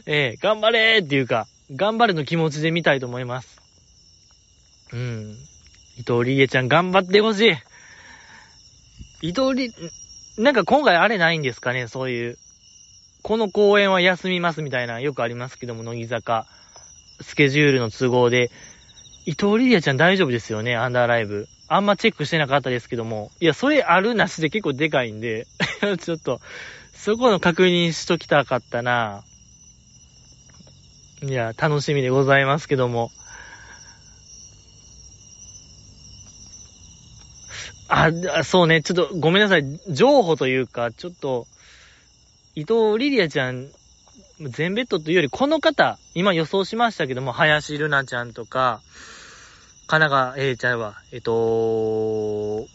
[0.07, 3.61] ええー、頑張れっていうか、頑張れの気持ちで見たいと思います。
[4.93, 5.37] うん。
[5.99, 7.49] 伊藤理恵ちゃん頑張ってほし
[9.21, 9.27] い。
[9.29, 9.71] 伊藤り、
[10.39, 12.37] なんか今回あれないんですかね、そういう。
[13.21, 16.47] この公演は休みますみたいな、よくありますけども、乃木坂。
[17.21, 18.49] スケジュールの都合で。
[19.25, 21.47] 伊藤リリアちゃん大丈夫ですよね、アンダーライブ。
[21.69, 23.31] あんまチェックしてなかったですけども。
[23.39, 25.47] いや、それあるなしで結構でかいんで、
[26.01, 26.41] ちょっと、
[26.93, 29.23] そこの確認しときたかったな。
[31.21, 33.11] いや、楽しみでございますけども。
[37.87, 38.11] あ、
[38.43, 39.63] そうね、ちょっとごめんなさい。
[39.89, 41.47] 情報というか、ちょっと、
[42.55, 43.69] 伊藤リリアちゃん、
[44.49, 48.81] 全ベッドというより、この方、今予想しましたけども、林ルナちゃんとか、
[49.87, 52.67] 神奈川 A ちゃんは、えっと、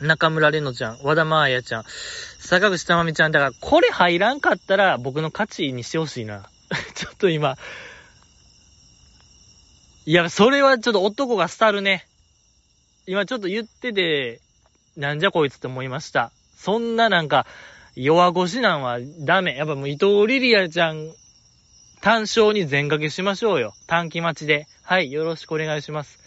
[0.00, 1.84] 中村れのちゃん、和田真彩ちゃん、
[2.38, 6.48] 坂口珠美ちゃん、だから、これ入らんかったら、僕の価値にしてほしいな。
[6.94, 7.56] ちょっと今、
[10.06, 12.06] いや、それはちょっと男が廃るね。
[13.06, 14.40] 今ちょっと言ってて、
[14.96, 16.32] なんじゃこいつって思いました。
[16.56, 17.46] そんななんか、
[18.02, 19.56] 弱腰なんはダメ。
[19.56, 21.12] やっぱもう伊藤リリアちゃん、
[22.00, 23.74] 単勝に全掛けしましょうよ。
[23.86, 24.66] 短期待ちで。
[24.82, 26.18] はい、よろしくお願いします。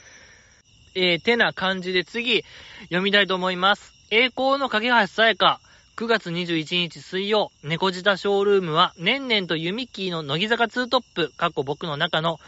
[0.94, 2.44] えー、てな感じで次、
[2.84, 3.92] 読みたいと思います。
[4.12, 5.60] 栄光の架橋さやか。
[5.96, 12.40] 9月21日水曜、猫舌ショールームは、ねんねんとユミキーの乃木坂2トップ、過去僕の中の、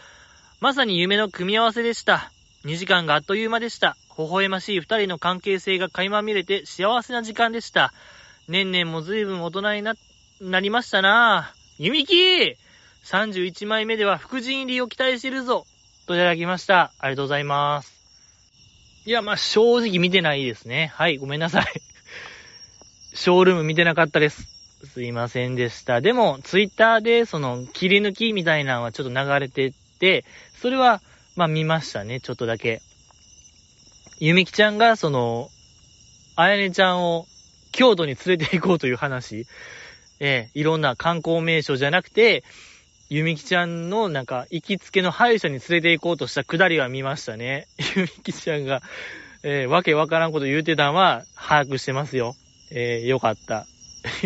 [0.61, 2.31] まさに夢の組み合わせでした。
[2.65, 3.97] 2時間があっという間でした。
[4.17, 7.91] 微笑ましい2人の関係性が垣間見れて幸せな時間でした。
[8.47, 9.95] 年々も随分大人にな、
[10.39, 11.83] なりましたなぁ。
[11.83, 12.13] ゆみき
[13.05, 15.65] !31 枚目では副陣入りを期待してるぞ
[16.05, 16.91] といただきました。
[16.99, 17.95] ありがとうございます。
[19.05, 20.91] いや、まあ、正直見てないですね。
[20.95, 21.65] はい、ごめんなさい。
[23.15, 24.47] ショールーム見てなかったです。
[24.85, 26.01] すいませんでした。
[26.01, 30.23] でも、ツイッターで、その、切り抜きみたいなのはちょっと流れてて、
[30.61, 31.01] それは、
[31.35, 32.81] まあ見ましたね、ちょっとだけ。
[34.19, 35.49] ゆみきちゃんが、その、
[36.35, 37.27] あやねちゃんを
[37.75, 39.45] 京都に連れて行こうという話、
[40.21, 42.45] ええ、いろんな観光名所じゃなくて、
[43.09, 47.67] ゆみきちゃんのなんか、行きつけの歯医者に連れて行こうとしたくだりは見ましたね。
[47.97, 48.81] ゆみきちゃんが、
[49.43, 52.33] ええ、わけわからんこと言うてたんは、把握してますよ。
[52.71, 53.67] ええ、よかった。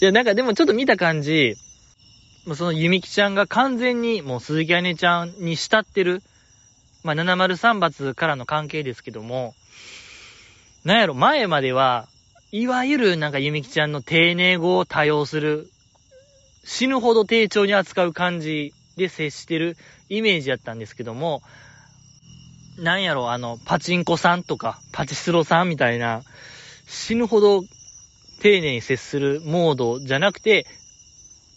[0.00, 1.54] いや、なんかでもちょっと見た感じ、
[2.46, 6.20] もうそのゆみきちゃんが完全にもう鈴木あねちゃんに慕ってる、
[7.04, 9.54] まあ、703罰からの関係ですけども、
[10.88, 12.08] なんやろ、前までは、
[12.50, 15.68] いわゆるなんかゆみきちゃんの丁寧語を多用する、
[16.64, 19.76] 死ぬほど丁重に扱う感じで接してる
[20.08, 21.42] イメージやったんですけども、
[22.78, 26.22] なんやろ、あの、パチンコさんとか、パチスロさんみたいな、
[26.86, 27.60] 死ぬほど
[28.40, 30.64] 丁寧に接するモードじゃなくて、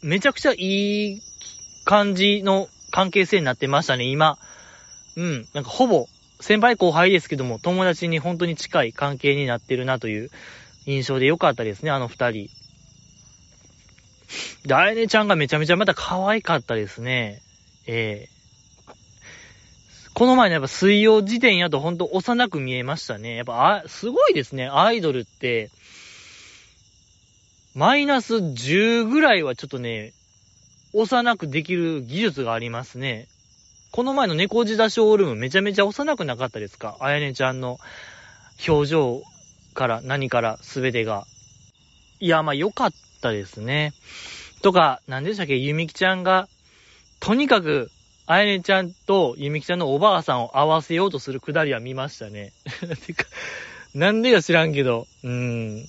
[0.03, 1.21] めちゃくちゃいい
[1.85, 4.37] 感じの関係性になってましたね、今。
[5.15, 5.47] うん。
[5.53, 6.09] なんかほぼ、
[6.41, 10.29] 先輩後輩ですけども、友達に本当に近い関係になってるなという
[10.85, 12.49] 印象で良かったですね、あの二人。
[14.65, 17.41] で、あやねちゃんがめちゃめちゃまた可愛かったですね。
[17.87, 23.35] ええー、この前のやっぱ水曜時点やとほんと幼く見えましたね。
[23.35, 24.67] やっぱ、あ、すごいですね。
[24.67, 25.69] アイドルって、
[27.73, 30.13] マイナス10ぐらいはちょっとね、
[30.93, 33.27] 幼くできる技術がありますね。
[33.91, 36.95] この前の猫自打ショールームめちゃめちゃ幼くなかったですか？
[37.01, 37.77] あやねちゃんの
[38.65, 39.21] 表情
[39.73, 41.25] から何からすべてが。
[42.21, 43.93] いや、まあ良かったですね。
[44.61, 45.57] とか、何でしたっけ？
[45.57, 46.47] ゆみきちゃんが、
[47.19, 47.91] とにかく、
[48.27, 52.53] あやねちゃんとゆみきちゃんのおばあさんを合わせようとするくだりは見ましたね。
[53.05, 53.25] てか、
[53.93, 55.29] なんでか知らんけど、うー
[55.83, 55.85] ん。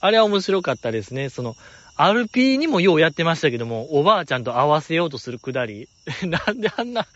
[0.00, 1.28] あれは面白かったですね。
[1.28, 1.54] その、
[1.96, 5.88] アルピーにもようやってましたけども、おばあちゃんと合わせようとするくだり。
[6.26, 7.06] なんであんな、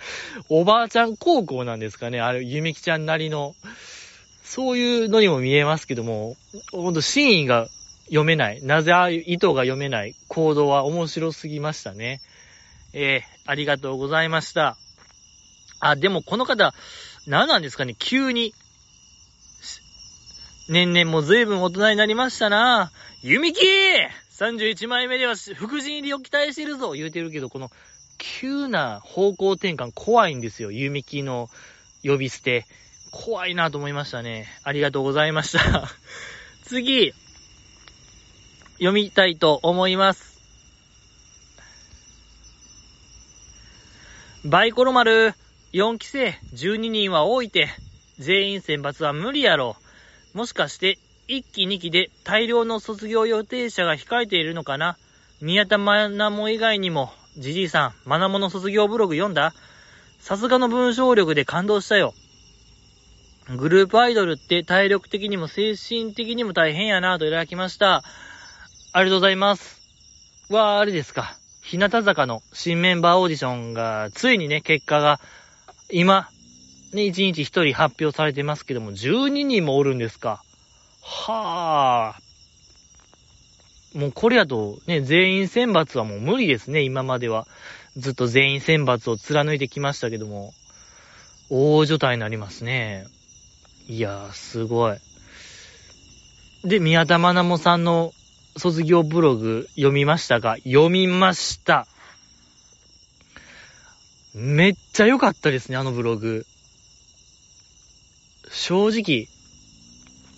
[0.48, 3.54] おばあちゃん高校なんですかねあれ、ゆみきちゃんなりの。
[4.44, 6.36] そういうのにも見えますけども、
[6.72, 7.68] ほんと真意が
[8.06, 8.62] 読めない。
[8.62, 12.20] なぜああいう意図が読めない行動は面白すぎましたね。
[12.94, 14.76] えー、ありがとうございました。
[15.80, 16.72] あ、でもこの方、
[17.26, 18.54] 何なんですかね急に。
[20.68, 22.90] 年々も随分大人になりましたな。
[23.22, 23.60] ゆみき
[24.38, 27.70] !31 枚目では副人入りを期待してるぞ言うてるけど、この
[28.18, 30.70] 急な方向転換怖いんですよ。
[30.70, 31.48] ゆみきの
[32.02, 32.66] 呼び捨て。
[33.10, 34.46] 怖いなと思いましたね。
[34.64, 35.88] ありがとうございました。
[36.64, 37.12] 次、
[38.74, 40.38] 読みたいと思います。
[44.44, 45.34] バイコロ丸、
[45.72, 47.68] 4期生、12人は多いて、
[48.18, 49.76] 全員選抜は無理やろ。
[50.34, 50.98] もしかして、
[51.28, 54.96] 1期2期で大量の卒業予定者が控えているのかな？
[55.42, 59.52] 宮田まなも以外にも、じじいさん、まなもの卒業ブログ読んだ？
[60.20, 62.14] さすがの文章力で感動したよ。
[63.56, 68.02] グループアイドルって体力的にも精神的にも大変やなぁといただきました。
[68.92, 69.78] ありがとうございます。
[70.48, 71.36] は、あれですか。
[71.62, 75.20] 日向坂の新メンバーオーディションが、ついにね、結果が、
[75.90, 76.30] 今、
[76.94, 80.42] ね、1日1人発表されてますけども、12人もおるんですか。
[81.02, 82.20] はあ。
[83.98, 87.46] もうこれやと、ね、全員選抜はもう無理ですね、今までは。
[87.96, 90.52] ずっと全員選抜を貫いてきましたけども、
[91.50, 93.06] 大所帯になりますね。
[93.88, 94.98] いやー、すごい。
[96.64, 98.12] で、宮田愛もさんの
[98.56, 101.86] 卒業ブログ読みましたか読みました。
[104.34, 106.44] めっちゃ良かったですね、あのブログ。
[108.50, 109.28] 正直、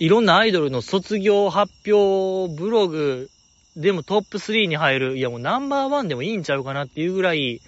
[0.00, 3.28] いろんなアイドルの卒業発表ブログ
[3.76, 7.60] でもトップ3に入る、いやもうナンバーワンでもいいんちゃうかなっていうぐらい、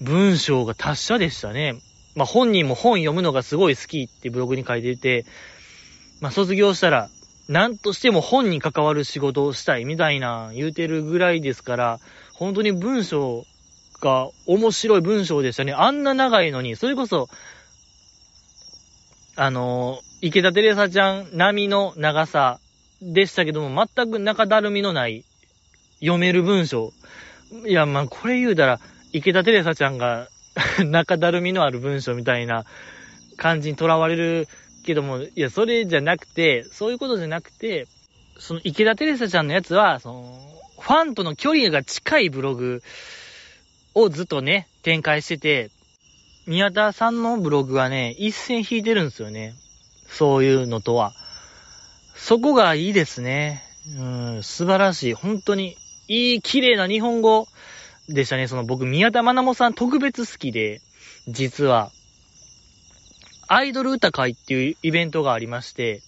[0.00, 1.76] 文章が達者でしたね。
[2.16, 5.24] まあ、本人も本読むのがすごい好きってブログに書いていて、
[6.20, 7.08] まあ、卒業したら、
[7.48, 12.00] 何としても本に関わる仕事をしたいみたいな言うてるぐらいですから、
[12.34, 13.44] 本当に文章
[14.00, 15.72] が面白い文章でしたね。
[15.72, 17.28] あんな長いのに、それこそ、
[19.36, 22.58] あの池田テレサちゃん並みの長さ
[23.02, 25.24] でしたけども、全く中だるみのない
[26.00, 26.92] 読める文章。
[27.66, 28.80] いや、まあ、これ言うたら、
[29.12, 30.28] 池田テレサちゃんが
[30.84, 32.64] 中だるみのある文章みたいな
[33.36, 34.48] 感じにとらわれる
[34.84, 37.86] けども、いや、それじゃなくて、そういうことじゃなくて、
[38.38, 40.40] その池田テレサちゃんのやつは、その、
[40.78, 42.82] ファンとの距離が近いブログ
[43.94, 45.70] をずっとね、展開してて、
[46.46, 49.54] 宮田さんのブログはね、一線引いてるんですよね。
[50.08, 51.12] そういうのとは。
[52.14, 53.64] そこがいいですね。
[53.98, 54.02] う
[54.38, 55.14] ん、素晴らしい。
[55.14, 55.76] 本当に、
[56.06, 57.48] いい、綺麗な日本語
[58.08, 58.46] でしたね。
[58.46, 60.80] その僕、宮田愛もさん特別好きで、
[61.26, 61.90] 実は、
[63.48, 66.00] アイドル歌会っていうイベントがありまして、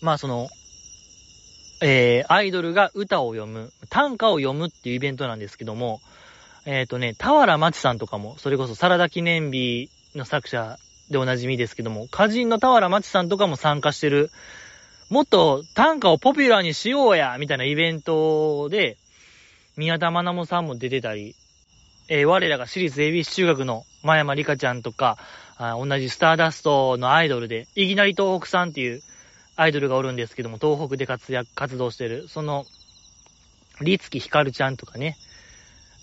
[0.00, 0.48] まあその、
[1.82, 6.00] えー、アイドルが歌を読む、短歌を読むっていうイベントなんですけども、
[6.64, 10.78] えっ、ー、とね、田原町さんとかも、それこそサラダ記念日の作者
[11.10, 14.30] でおなじみですけども、歌人の田原町さんとかも参加してる、
[15.08, 18.96] もっと短歌をポピュラーにしようやみたいなイベントで、
[19.76, 21.34] 宮田愛もさんも出てたり、
[22.08, 25.16] えー、我らが私立恵比寿中学の真山里香ちゃんとか、
[25.56, 29.02] あ同じスターダストのアイドルで、いきなり東北さんっていう
[29.56, 32.64] アイドルがおるんですけども、東北で活躍、活動してる、その、
[34.00, 35.16] つきひかるちゃんとかね、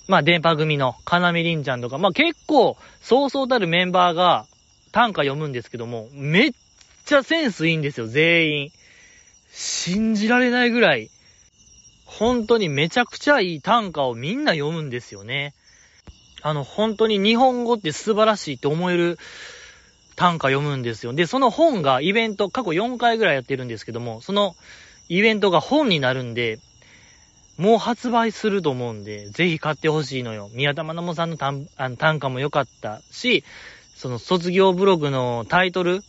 [0.07, 4.45] まあ、電波組のかなみりんちゃんとか、まあ結構、そうそうたるメンバーが
[4.91, 6.51] 短歌読むんですけども、めっ
[7.05, 8.71] ちゃセンスいいんですよ、全員。
[9.51, 11.09] 信じられないぐらい。
[12.05, 15.53] 本当にめちゃくちゃいい短歌をみんな読むんですよね。
[16.41, 19.17] あの、本当に日本語って素晴らしいって思える
[20.15, 21.13] 短歌読むんですよ。
[21.13, 24.55] で、その本がイベント、過去4回ぐらいやってるんですけども、その
[25.09, 26.59] イベントが本になるんで、
[27.57, 30.49] もう発売すると思うんで、ぜひ買ってほしいのよ。
[30.53, 33.43] 宮田真もさんの短あの短歌も良かったし、
[33.95, 36.03] その卒業ブログのタイトル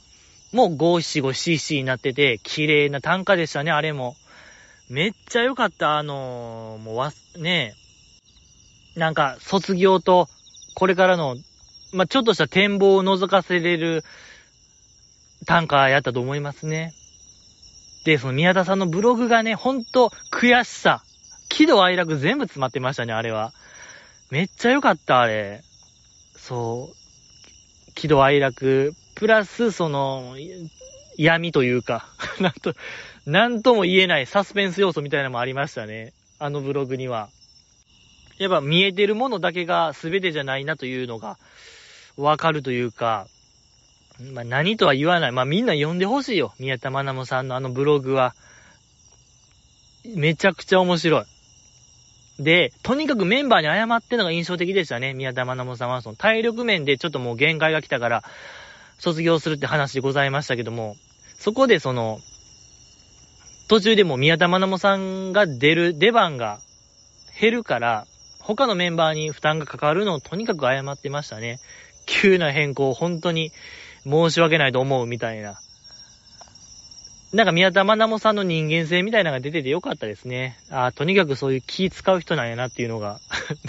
[0.52, 4.14] も 575cc になってて、綺麗な短歌でしたね、あれも。
[4.90, 5.98] めっちゃ良かった。
[5.98, 7.74] あのー、もうわ、ね
[8.96, 10.28] え、なんか、卒業と、
[10.74, 11.36] これからの、
[11.92, 14.04] まあ、ちょっとした展望を覗かせれる
[15.46, 16.92] 短歌やったと思いますね。
[18.04, 21.02] で、その宮田さんのブログがね、ほんと悔しさ、
[21.48, 23.52] 喜怒哀楽全部詰まってましたね、あれは。
[24.30, 25.62] めっちゃ良かった、あれ。
[26.36, 27.92] そう。
[27.94, 30.36] 喜怒哀楽、プラス、その、
[31.16, 32.06] 闇というか、
[32.38, 32.74] なんと、
[33.26, 36.12] なんとも言えないサスペンス要素みたいなのもありましたね。
[36.38, 37.28] あのブログには。
[38.38, 41.38] やっぱ見えてるものだけが全てじゃないなというのが
[42.16, 43.26] わかるというか、
[44.32, 45.32] まあ何とは言わない。
[45.32, 46.54] まあみんな読んでほしいよ。
[46.60, 48.34] 宮田愛もさんのあのブログは。
[50.14, 51.24] めちゃくちゃ面白い。
[52.38, 55.12] で、とにかくメンバーに謝ってのが印象的でしたね。
[55.12, 56.02] 宮田愛もさんは。
[56.02, 58.22] その体力面でちょっともう限界が来たから、
[58.98, 60.96] 卒業するって話でございましたけども、
[61.38, 62.20] そこでその、
[63.68, 66.60] 途中でも宮田愛もさんが出る出番が
[67.40, 68.06] 減るから、
[68.40, 71.58] 他のメンバーに負担がかかるのをとにかく謝ってましたね。
[72.06, 73.50] 急な変更、本当に
[74.04, 75.58] 申し訳ないと思うみたいな。
[77.32, 80.58] なんか宮田愛もさんの人間性みたいなのが出ててよかったですね。
[80.70, 83.20] あとにかくそういう気使う人なんやなっていうのが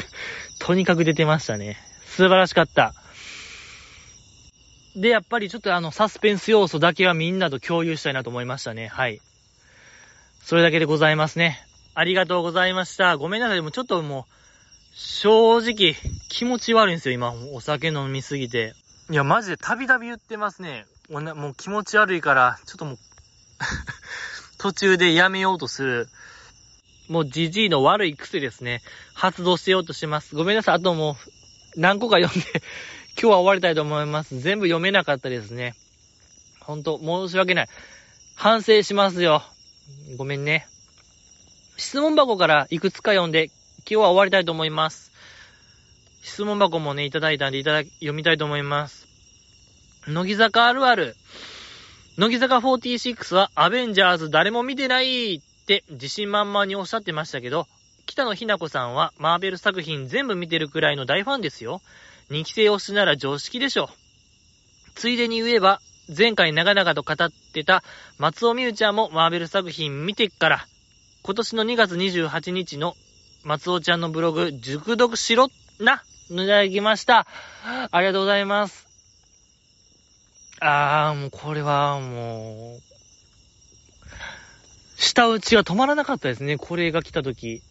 [0.60, 1.78] とにかく出てましたね。
[2.06, 2.94] 素晴らしかった。
[4.96, 8.88] で、やっぱりちょっとあの、サスペンス要素だけはみんなと共有したいなと思いましたね。
[8.88, 9.22] はい。
[10.42, 11.62] それだけでございますね。
[11.96, 13.18] ありがとうございました。
[13.18, 13.56] ごめんなさい。
[13.56, 14.34] でもちょっともう、
[14.96, 15.96] 正直、
[16.30, 17.34] 気持ち悪いんですよ、今。
[17.54, 18.74] お酒飲みすぎて。
[19.10, 20.86] いや、マジでたびたび言ってますね。
[21.10, 22.98] もう気持ち悪いから、ちょっともう
[24.58, 26.10] 途中でやめようとする。
[27.08, 28.82] もうじじいの悪い癖ですね。
[29.14, 30.36] 発動しようとします。
[30.36, 30.76] ごめんなさい。
[30.76, 31.18] あとも
[31.76, 32.62] う、何個か読んで
[33.20, 34.40] 今日は終わりたいと思います。
[34.40, 35.76] 全部読めなかったですね。
[36.60, 37.68] ほんと、申し訳ない。
[38.36, 39.44] 反省しますよ。
[40.18, 40.68] ごめんね。
[41.78, 45.12] 質問箱からいくつか読んで今日は終わりたいと思います。
[46.22, 49.08] 質問箱もね、いただいたんで、いただき、読みたいと思います。
[50.08, 51.16] 乃木坂あるある。
[52.20, 57.66] 乃木坂46はアベンジャーズ誰も見てないって自信満々におっしゃってましたけど、
[58.08, 61.80] 北野日な子さんはマーベル作品全部見てるくらいの大ファンですよ。
[62.30, 63.90] 2期生推しなら常識でしょ。
[64.96, 65.80] ついでに言えば、
[66.14, 67.86] 前回長々と語ってた
[68.18, 70.66] 松尾美羽ちゃんもマーベル作品見てっから、
[71.24, 72.96] 今年の2月28日の
[73.46, 75.48] 松尾ちゃんのブログ、熟読しろ
[75.80, 77.26] な、いただきました。
[77.64, 78.89] ありがとうございます。
[80.62, 82.82] あー、もうこれはもう、
[85.02, 87.62] 下打ちが止まらなかったですね、これが来た時。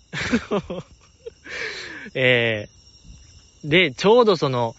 [2.14, 4.74] えー、で、ちょうどその、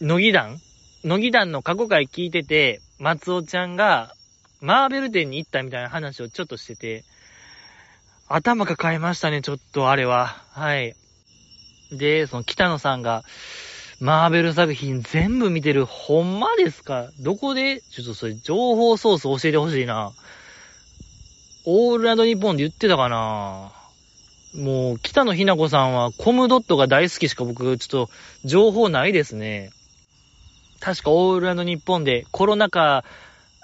[0.00, 0.60] 乃木団
[1.04, 4.14] 乃木団の過去回聞いてて、松尾ちゃんが、
[4.60, 7.04] マーベル店に行ったみたいな話をちょっとしてて、
[8.28, 10.42] 頭抱えましたね、ちょっとあれは。
[10.50, 10.94] はい。
[11.92, 13.24] で、その北野さんが、
[14.02, 17.10] マーベル作品全部見てる、ほんまですか？
[17.20, 17.82] どこで？
[17.82, 20.10] ちょっとそれ、情報ソース教えてほしいな。
[21.64, 23.70] オールランドニッポンで言ってたかな？
[24.60, 28.10] もう、北野ひな子さんはコムドットが大好きしか僕、ちょっと、
[28.44, 29.70] 情報ないですね。
[30.80, 33.04] 確かオールランドニッポンでコロナ禍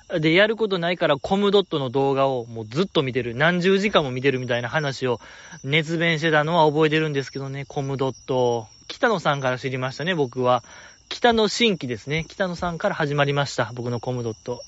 [0.09, 3.35] で、やることないからコムドットの動画をもうずっと見てる。
[3.35, 5.21] 何十時間も見てるみたいな話を
[5.65, 8.67] 熱弁してたのは覚えてるんですけどね、コムドット。
[8.89, 10.65] 北野さんから知りましたね、僕は。
[11.11, 12.25] 北野新規ですね。
[12.27, 14.63] 北野さんから始まりました、僕のコムドット。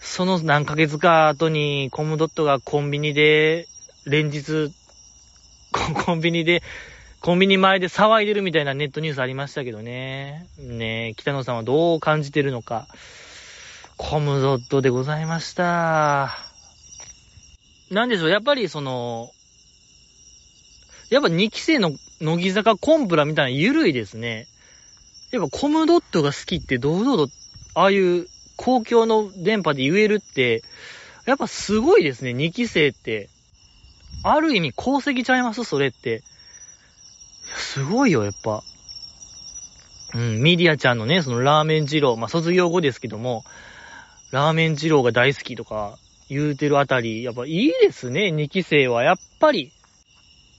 [0.00, 3.66] その何ヶ月か後にコムドットがコンビニで
[4.06, 4.72] 連日、
[6.04, 6.62] コンビニで、
[7.20, 10.46] コンビニ前で騒いでるみたいなネットニュースありましたけどね。
[10.58, 12.86] ねえ北野さんはどう感じてるのか。
[13.96, 16.36] コムドットでございました。
[17.90, 19.30] なんでしょう、やっぱりその、
[21.10, 24.46] やっぱ2期生の乃木坂コンプラみたいな緩いですね。
[25.30, 27.32] やっぱコムドットが好きって堂々と、
[27.74, 28.26] ああいう
[28.56, 30.62] 公共の電波で言えるって、
[31.24, 33.28] やっぱすごいですね、2期生って。
[34.22, 36.22] ある意味功績ちゃいますそれって。
[37.56, 38.62] すごいよ、やっぱ。
[40.14, 43.44] うん、ミディアちゃんのね、そのラーメン二郎、まあ、卒業後ですけども、
[44.30, 45.98] ラーメン二郎が大好きとか
[46.28, 49.04] 言うてるあたり、やっぱいいですね、2期生は。
[49.04, 49.70] やっぱり、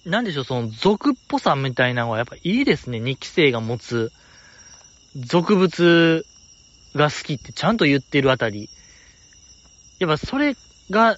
[0.06, 4.12] なんでしょう、その俗っぽさみたいなのはやっぱいいですね、2期生が持つ、
[5.16, 6.24] 俗物
[6.96, 8.70] が好きってちゃんと言ってるあたり。
[10.00, 10.56] やっぱそれ
[10.90, 11.18] が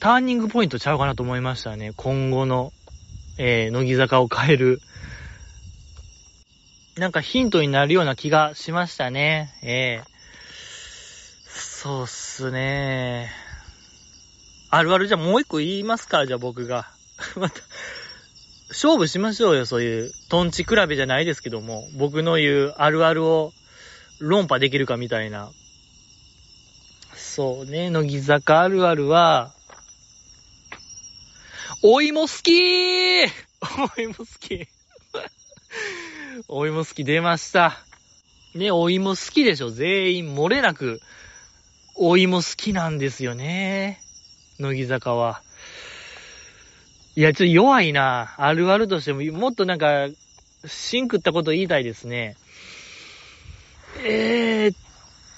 [0.00, 1.92] ターニングポイントちゃうかなと思いましたね。
[1.94, 2.72] 今後の、
[3.36, 4.80] えー、乃木坂を変える。
[6.96, 9.54] なんかヒントになるような気がしましたね。
[9.62, 10.17] ええー
[11.80, 13.30] そうっすね。
[14.68, 16.88] あるあるじゃもう一個言いますかじゃあ僕が。
[17.38, 17.60] また、
[18.70, 23.52] 勝負しましょうよ、そういう、トンチ比べじゃないですけども、僕の言うあるあるを
[24.18, 25.52] 論破できるかみたいな。
[27.14, 29.54] そうね、乃木坂あるあるは、
[31.84, 33.30] お芋好きー
[33.96, 34.66] お芋好き
[36.48, 37.78] お芋好き出ました。
[38.56, 41.00] ね、お芋好きでしょ全員漏れなく
[42.00, 44.00] お芋好きなんですよね。
[44.60, 45.42] 乃木坂は。
[47.16, 48.36] いや、ちょっと弱いな。
[48.38, 50.06] あるあるとしても、もっとなんか、
[50.64, 52.36] シンクったこと言いたいですね。
[54.04, 54.76] えー、っ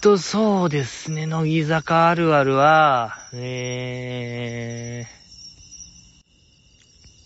[0.03, 5.07] と、そうですね、乃木坂あるあるは、え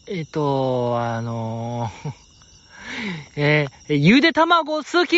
[0.07, 1.91] ー、えっと、あの
[3.35, 5.17] ー、えー、ゆで卵好き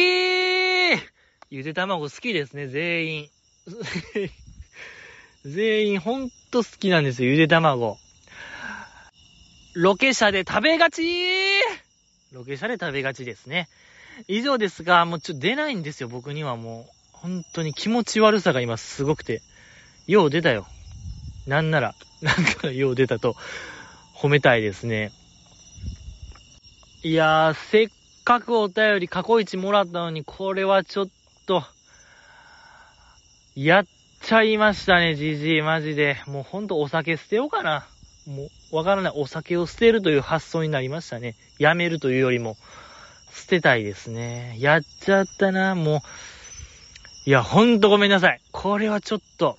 [1.51, 3.36] ゆで卵好きですね、全員。
[5.45, 7.99] 全員ほんと好きなんですよ、ゆで卵。
[9.75, 11.03] ロケ車で食べがち
[12.33, 13.69] ロケ車で食べがちですね。
[14.29, 16.93] 以上ですが、もうちょっと出ないんですよ、僕にはもう。
[17.13, 19.43] 本当に気持ち悪さが今すごくて。
[20.07, 20.67] よう出たよ。
[21.47, 23.37] なんなら、なんか よう出たと
[24.15, 25.13] 褒めたいですね。
[27.03, 27.89] いやー、せっ
[28.25, 31.09] かくお便り過去一もらったのに、これはちょっ
[31.47, 31.65] と、
[33.57, 33.85] やっ
[34.21, 36.23] ちゃいましたね、じじい、マジで。
[36.27, 37.87] もうほんとお酒捨てようかな。
[38.27, 39.13] もう、わからない。
[39.17, 41.37] お酒を捨てるという発想になりましたね。
[41.59, 42.59] やめるというよりも。
[43.33, 44.57] 捨てたいですね。
[44.59, 46.01] やっちゃったな、もう。
[47.25, 48.41] いや、ほんとごめんなさい。
[48.53, 49.57] これはちょっと、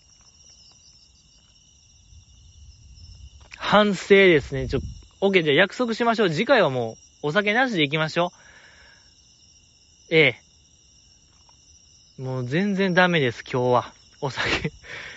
[3.58, 4.68] 反省ですね。
[4.68, 4.80] ちょ、
[5.22, 6.30] OK、じゃあ約束しましょう。
[6.30, 8.32] 次回はもう、お酒なしで行きましょ
[10.12, 10.16] う。
[10.16, 10.47] ええ。
[12.18, 13.94] もう全然ダメです、今日は。
[14.22, 14.72] お酒。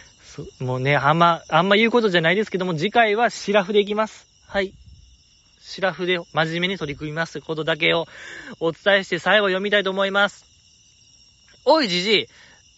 [0.61, 4.26] もうね、あんま、あんま言うことじゃないですけども、次回はシラフで行きます。
[4.46, 4.74] はい。
[5.59, 8.07] シラフで真面目に取り組みますということだけを
[8.59, 10.44] お伝えして最後読みたいと思います。
[11.64, 12.28] おいじじ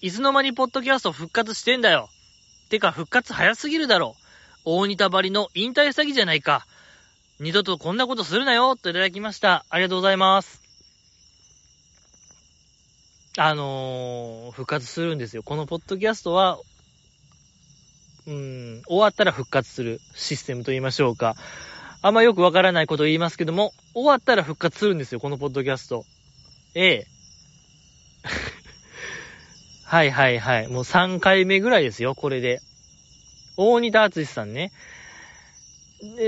[0.02, 2.08] い、いつの間にポッドキャスト復活してんだよ。
[2.68, 4.14] てか復活早すぎるだろ。
[4.64, 6.64] 大仁田張りの引退詐欺じゃないか。
[7.40, 9.64] 二度とこんなことするなよ、といただきました。
[9.68, 10.61] ありがとうございます。
[13.38, 15.42] あのー、復活するんですよ。
[15.42, 16.58] このポッドキャストは、
[18.26, 21.34] うん、終わったら復活するシステムと言いましょうか。
[22.02, 26.04] あんまよくわからないことを言いますけども、終わったら復活するんですよ、このポッドキャスト。
[26.74, 27.06] ええ。
[29.86, 30.68] はいはいはい。
[30.68, 32.60] もう3回目ぐらいですよ、これで。
[33.56, 34.72] 大仁田厚さんね。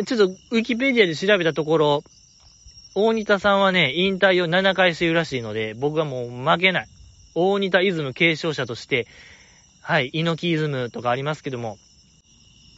[0.06, 2.04] ちょっと、ウィキペディアで調べたところ、
[2.94, 6.93] 大仁田さんはね、引退を7回しているらしいので、僕はもう負けない。
[7.34, 9.06] 大仁田イズム継承者として、
[9.82, 11.78] はい、猪木イズムとかありますけども、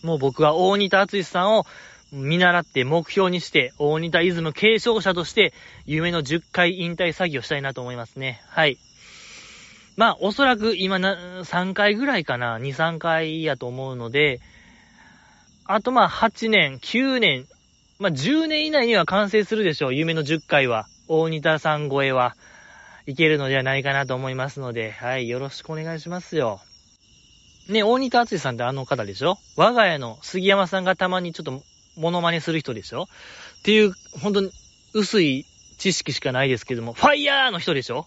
[0.03, 1.67] もう僕は大仁田厚さんを
[2.13, 5.53] 見習って目標にして、大仁田イズム継承者として、
[5.87, 8.41] 夢の10回引退作業したいなと思いますね。
[8.49, 8.79] はい。
[9.97, 14.41] まあ、おそらく今な、3回ぐらいかな、2、3回やと思うので、
[15.65, 17.47] あとまあ、8年、9年、
[17.99, 19.95] まあ、10年以内には完成するでしょう。
[19.95, 20.87] 夢の10回は。
[21.09, 22.37] 大仁田さん超えは、
[23.07, 26.61] いけるのではないかなと思いますので、はい、よろしくお願いしますよ。
[27.69, 29.39] ね、大仁田厚さんってあの方でしょ？
[29.57, 31.63] 我が家の杉山さんがたまにちょっと
[31.97, 33.05] モノマネする人でしょ？
[33.05, 33.07] っ
[33.63, 34.43] ていう、ほんと、
[34.93, 35.45] 薄い
[35.79, 38.07] 知識しかないですけども、ファイヤーの人でしょ？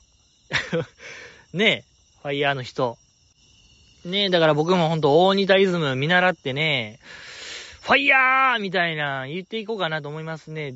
[1.54, 1.84] ねえ、
[2.22, 2.98] ファイヤーの人。
[4.06, 7.00] ねえ、だから僕もほんと大仁田イズム見習ってね、
[7.82, 10.74] ファイヤーみたいな言っていこうかなと思いますね。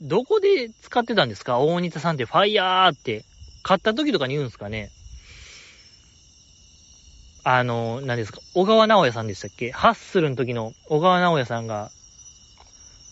[0.00, 1.58] どこで使ってたんですか？
[1.60, 3.24] 大仁田さんってファイヤーって。
[3.64, 4.90] 買った時とかに言うんですかね
[7.42, 11.90] あの、何ですか小川直也さんでしたっけハッスルの時の小川直也さんが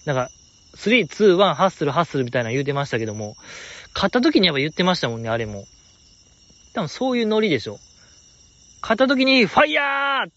[0.04, 0.30] なんか、
[0.74, 3.36] 3、2、1、ハッスル、ハッスルみたいな言うてましたけども、
[3.92, 5.64] 買った時にやっぱ言ってましたもんね、あれも。
[6.74, 7.78] 多分そういうノリでしょ。
[8.80, 10.30] 買った時に、ファイヤー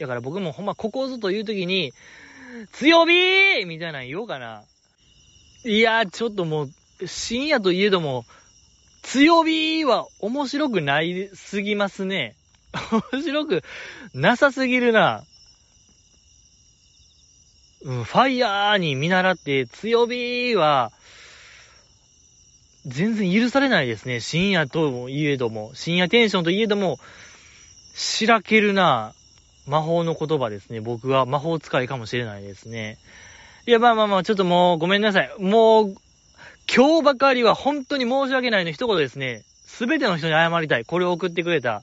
[0.00, 1.92] だから僕もほんまここぞという時に、
[2.72, 4.62] 強火みたいなの言おうかな。
[5.64, 8.26] いやー、ちょっともう、深夜といえども、
[9.02, 12.34] 強火は面白くないすぎますね。
[13.12, 13.62] 面白く
[14.14, 15.24] なさすぎるな。
[17.84, 20.92] うん、ファイヤーに見習って強火は、
[22.86, 24.20] 全然許されないですね。
[24.20, 26.98] 深夜ともいえども、深夜テンションといえども、
[27.94, 29.14] しらけるな、
[29.66, 30.80] 魔法の言葉ですね。
[30.80, 32.98] 僕は魔法使いかもしれないですね。
[33.66, 35.30] いや、まあまあまあ、ちょっともうごめんなさい。
[35.38, 35.94] もう、
[36.74, 39.42] 今日ばかりは本当に申し訳ないの一言ですね。
[39.66, 40.86] すべての人に謝りたい。
[40.86, 41.82] これを送ってくれた。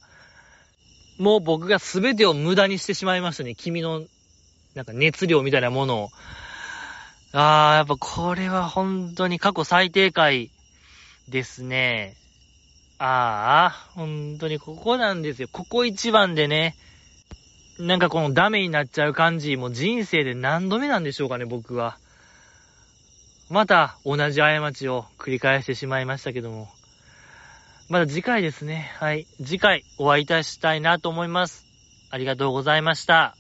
[1.20, 3.54] もう僕がすべてを無駄にしてしまいましたね。
[3.54, 4.02] 君の
[4.74, 6.10] なんか熱量みたいなものを。
[7.34, 10.50] あー、やっぱこれは本当に過去最低回
[11.28, 12.16] ですね。
[12.98, 15.50] ああ、本当にここなんですよ。
[15.52, 16.76] ここ一番でね、
[17.78, 21.98] なんかこのダメになっちゃう感じ、もう人生で何度目なんでしょうかね、僕は。
[23.50, 26.70] また同じ過ちを繰り返してしまいましたけども。
[27.90, 28.92] まだ次回ですね。
[29.00, 29.26] はい。
[29.44, 31.66] 次回お会いいたしたいなと思います。
[32.12, 33.39] ありがとうございました。